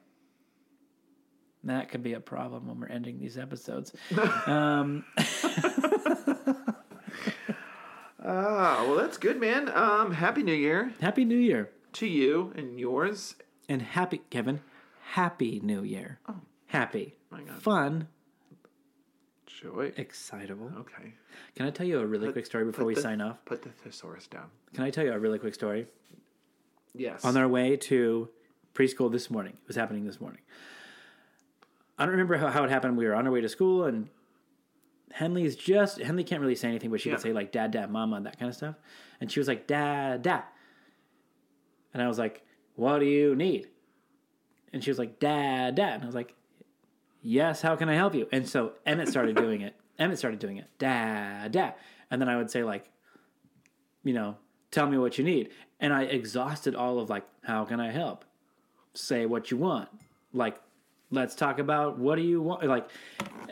[1.67, 3.93] That could be a problem when we're ending these episodes.
[4.47, 5.03] um,
[8.23, 9.69] Ah, well, that's good, man.
[9.73, 13.35] Um, happy New Year happy New Year to you and yours.
[13.69, 14.61] and happy Kevin.
[15.11, 16.19] Happy New Year.
[16.67, 17.61] Happy, Oh, My God.
[17.61, 18.07] fun,
[19.45, 19.93] Joy.
[19.95, 20.71] excitable.
[20.79, 21.13] Okay.
[21.55, 23.43] Can I tell you a really quick story before we the- sign off?
[23.45, 24.49] Put the thesaurus down.
[24.73, 25.87] Can I tell you a really quick story?
[26.95, 27.23] Yes.
[27.23, 28.27] on our way to
[28.73, 29.53] preschool this morning.
[29.61, 30.41] It was happening this morning.
[31.97, 32.97] I don't remember how, how it happened.
[32.97, 34.09] We were on our way to school, and
[35.11, 37.15] Henley's just Henley can't really say anything, but she Yeah.
[37.15, 38.75] could say like "dad, dad, mama" that kind of stuff.
[39.19, 40.43] And she was like "dad, dad,"
[41.93, 42.45] and I was like,
[42.75, 43.67] "What do you need?"
[44.73, 46.35] And she was like "dad, dad," and I was like,
[47.21, 49.75] "Yes, how can I help you?" And so Emmett started doing it.
[49.97, 51.73] Emmett started doing it, "dad, dad,"
[52.11, 52.91] and then I would say like,
[54.03, 54.37] you know,
[54.71, 55.49] tell me what you need.
[55.79, 58.25] And I exhausted all of like, how can I help?
[58.93, 59.89] Say what you want.
[60.33, 60.59] Like,
[61.11, 62.63] let's talk about what do you want?
[62.65, 62.89] Like,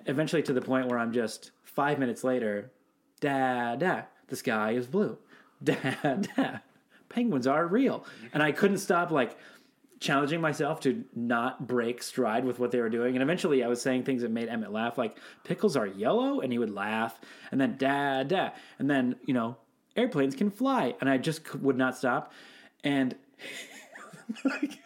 [0.05, 2.71] eventually to the point where I'm just five minutes later,
[3.19, 5.17] dad, dad, the sky is blue.
[5.63, 6.61] Dad, dad,
[7.07, 8.05] penguins are real.
[8.33, 9.37] And I couldn't stop like
[9.99, 13.15] challenging myself to not break stride with what they were doing.
[13.15, 16.51] And eventually I was saying things that made Emmett laugh, like pickles are yellow, and
[16.51, 17.19] he would laugh.
[17.51, 18.53] And then dad, dad.
[18.79, 19.55] And then, you know,
[19.95, 20.93] airplanes can fly.
[20.99, 22.33] And I just would not stop.
[22.83, 23.15] And
[24.45, 24.79] like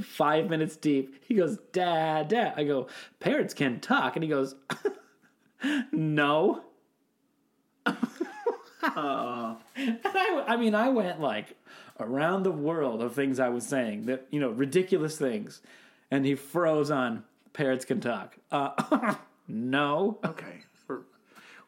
[0.00, 2.54] five minutes deep, he goes, dad, dad.
[2.56, 2.88] I go,
[3.20, 4.16] parrots can talk.
[4.16, 4.54] And he goes,
[5.92, 6.62] no.
[8.90, 11.56] And I, I mean, I went like
[12.00, 15.60] around the world of things I was saying that, you know, ridiculous things.
[16.10, 18.36] And he froze on parrots can talk.
[18.50, 19.14] Uh,
[19.48, 20.18] no.
[20.24, 20.62] Okay.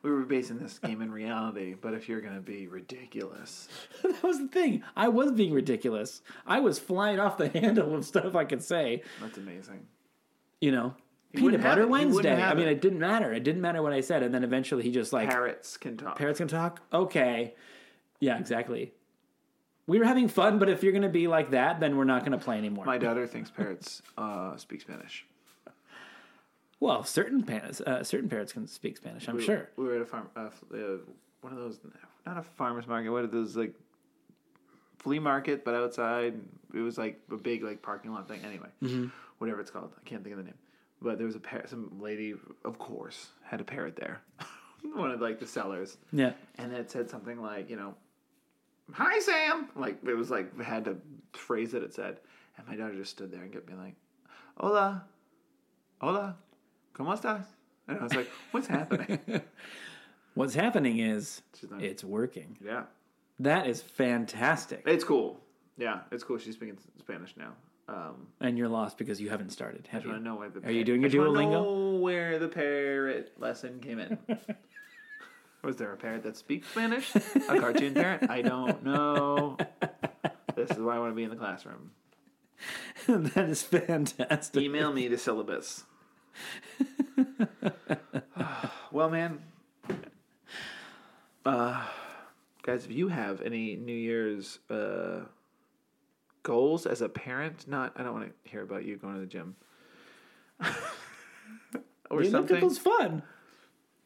[0.02, 3.68] We're, were basing this game in reality, but if you're going to be ridiculous,
[4.02, 4.82] that was the thing.
[4.96, 6.22] I was being ridiculous.
[6.46, 9.86] I was flying off the handle of stuff I could say, that's amazing.
[10.60, 10.94] you know.
[11.32, 11.82] Peanut butter.
[11.82, 12.42] He Wednesday.
[12.42, 12.72] I mean, it.
[12.72, 13.32] it didn't matter.
[13.32, 14.24] It didn't matter what I said.
[14.24, 16.18] And then eventually he just like, Parrots can talk.
[16.18, 16.82] parrots can talk?
[16.92, 17.54] Okay.
[18.18, 18.92] Yeah, exactly.
[19.86, 22.20] We were having fun, but if you're going to be like that, then we're not
[22.24, 22.84] going to play anymore.
[22.84, 25.24] My daughter thinks parrots uh, speak Spanish.
[26.80, 29.28] Well, certain parrots, uh, certain parrots can speak Spanish.
[29.28, 29.68] I'm We- sure.
[29.76, 30.96] We were at a farm, uh, uh,
[31.42, 31.78] one of those,
[32.26, 33.74] not a farmer's market, what are those, like,
[34.98, 36.40] flea market, but outside.
[36.72, 38.42] It was like a big, like, parking lot thing.
[38.44, 39.08] Anyway, Mm-hmm.
[39.38, 39.92] whatever it's called.
[39.98, 40.58] I can't think of the name.
[41.02, 44.22] But there was a parrot, some lady, of course, had a parrot there.
[44.94, 45.98] one of, like, the sellers.
[46.12, 46.32] Yeah.
[46.56, 47.94] And it said something like, you know,
[48.92, 49.68] hi, Sam.
[49.76, 50.96] Like, it was like, had to
[51.32, 52.20] phrase that it said.
[52.56, 53.94] And my daughter just stood there and kept being like,
[54.56, 55.04] hola.
[56.00, 56.36] Hola,
[57.00, 57.46] ¿cómo estás?
[57.88, 59.18] And I was like, what's happening?
[60.34, 62.56] What's happening is She's not- it's working.
[62.64, 62.84] yeah.
[63.40, 64.82] That is fantastic.
[64.86, 65.40] It's cool.
[65.76, 66.38] Yeah, it's cool.
[66.38, 67.52] She's speaking Spanish now.
[67.88, 70.12] Um, And you're lost because you haven't started, I have just you?
[70.12, 71.50] want to know where the Are you doing your I just wanna Duolingo?
[71.50, 74.18] know where the parrot lesson came in.
[75.64, 77.12] Was there a parrot that speaks Spanish?
[77.16, 78.30] A cartoon parrot?
[78.30, 79.56] I don't know.
[80.54, 81.90] This is why I want to be in the classroom.
[83.08, 84.62] that is fantastic.
[84.62, 85.84] Email me the syllabus.
[88.92, 89.40] well, man.
[91.44, 91.84] Uh,
[92.62, 95.20] guys, if you have any New Year's uh,
[96.42, 99.26] goals as a parent, not I don't want to hear about you going to the
[99.26, 99.56] gym
[102.10, 102.56] or The something.
[102.58, 103.22] elliptical's fun.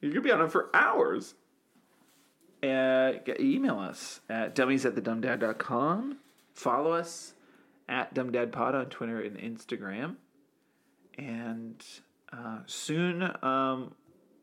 [0.00, 1.34] You could be on it for hours.
[2.62, 6.18] Uh, email us at dummies at thedumbdad.com.
[6.54, 7.34] Follow us
[7.88, 10.16] at dumbdadpod on Twitter and Instagram.
[11.18, 11.84] And
[12.34, 13.94] uh, soon, um,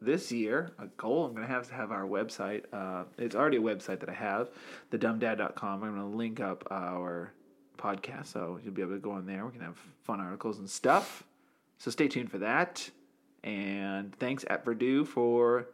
[0.01, 2.63] this year, a goal I'm going to have to have our website.
[2.73, 4.49] Uh, it's already a website that I have,
[4.91, 5.83] thedumbdad.com.
[5.83, 7.33] I'm going to link up our
[7.77, 9.45] podcast, so you'll be able to go on there.
[9.45, 11.23] We can have fun articles and stuff.
[11.77, 12.89] So stay tuned for that.
[13.43, 15.67] And thanks at Verdue for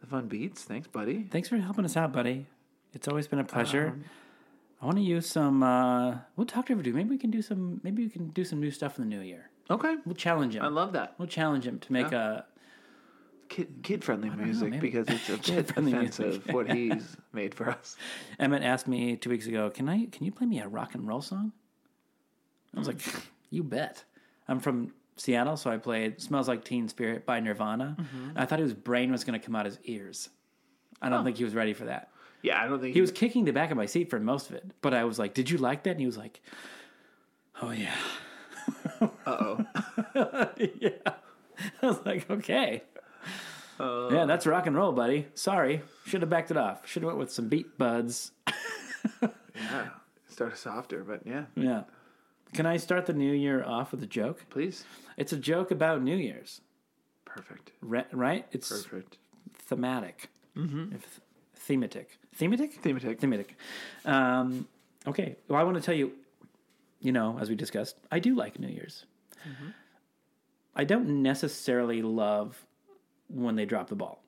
[0.00, 0.64] the fun beats.
[0.64, 1.24] Thanks, buddy.
[1.30, 2.46] Thanks for helping us out, buddy.
[2.92, 3.88] It's always been a pleasure.
[3.88, 4.04] Um,
[4.82, 5.62] I want to use some.
[5.62, 6.92] Uh, we'll talk to Overdue.
[6.92, 7.80] Maybe we can do some.
[7.82, 9.49] Maybe we can do some new stuff in the new year.
[9.70, 9.96] Okay.
[10.04, 10.64] We'll challenge him.
[10.64, 11.14] I love that.
[11.18, 12.44] We'll challenge him to make a.
[13.48, 16.26] Kid kid friendly music maybe- because it's a bit Kid-friendly music.
[16.26, 17.96] offensive what he's made for us.
[18.38, 20.06] Emmett asked me two weeks ago, "Can I?
[20.06, 21.50] Can you play me a rock and roll song?"
[22.74, 23.00] I was like,
[23.50, 24.04] "You bet."
[24.46, 27.96] I'm from Seattle, so I played "Smells Like Teen Spirit" by Nirvana.
[27.98, 28.38] Mm-hmm.
[28.38, 30.28] I thought his brain was going to come out his ears.
[31.02, 32.10] I don't think he was ready for that.
[32.42, 34.54] Yeah, I don't think He was kicking the back of my seat for most of
[34.54, 36.40] it, but I was like, "Did you like that?" And he was like,
[37.60, 37.94] "Oh yeah."
[39.00, 39.66] Uh oh.
[40.80, 40.90] yeah.
[41.82, 42.82] I was like, okay.
[43.78, 44.08] Uh.
[44.12, 45.26] yeah, that's rock and roll, buddy.
[45.34, 45.82] Sorry.
[46.06, 46.86] Should have backed it off.
[46.86, 48.32] Should have went with some beat buds.
[49.22, 49.88] yeah.
[50.28, 51.44] Started softer, but yeah.
[51.56, 51.82] Yeah.
[52.52, 54.44] Can I start the new year off with a joke?
[54.50, 54.84] Please.
[55.16, 56.60] It's a joke about New Year's,
[57.24, 57.72] Perfect.
[57.80, 58.46] re- right?
[58.50, 59.18] It's Perfect.
[59.54, 60.30] thematic.
[60.56, 60.94] Mm-hmm.
[60.96, 61.20] If,
[61.54, 62.18] thematic.
[62.34, 62.74] Thematic?
[62.74, 63.20] Thematic.
[63.20, 63.56] Thematic.
[64.04, 64.66] Um,
[65.06, 65.36] okay.
[65.48, 66.12] Well, I want to tell you,
[67.00, 69.06] you know, as we discussed, I do like New Year's.
[69.48, 69.70] Mm-hmm.
[70.74, 72.64] I don't necessarily love
[73.28, 74.22] when they drop the ball.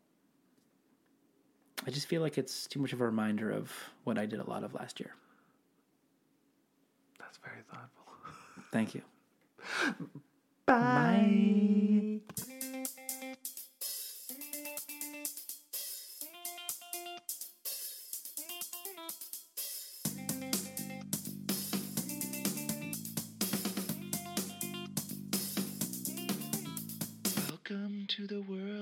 [1.87, 3.73] I just feel like it's too much of a reminder of
[4.05, 5.15] what I did a lot of last year.
[7.19, 8.05] That's very thoughtful.
[8.71, 9.03] Thank you.
[10.67, 12.21] Bye.
[12.39, 12.62] Welcome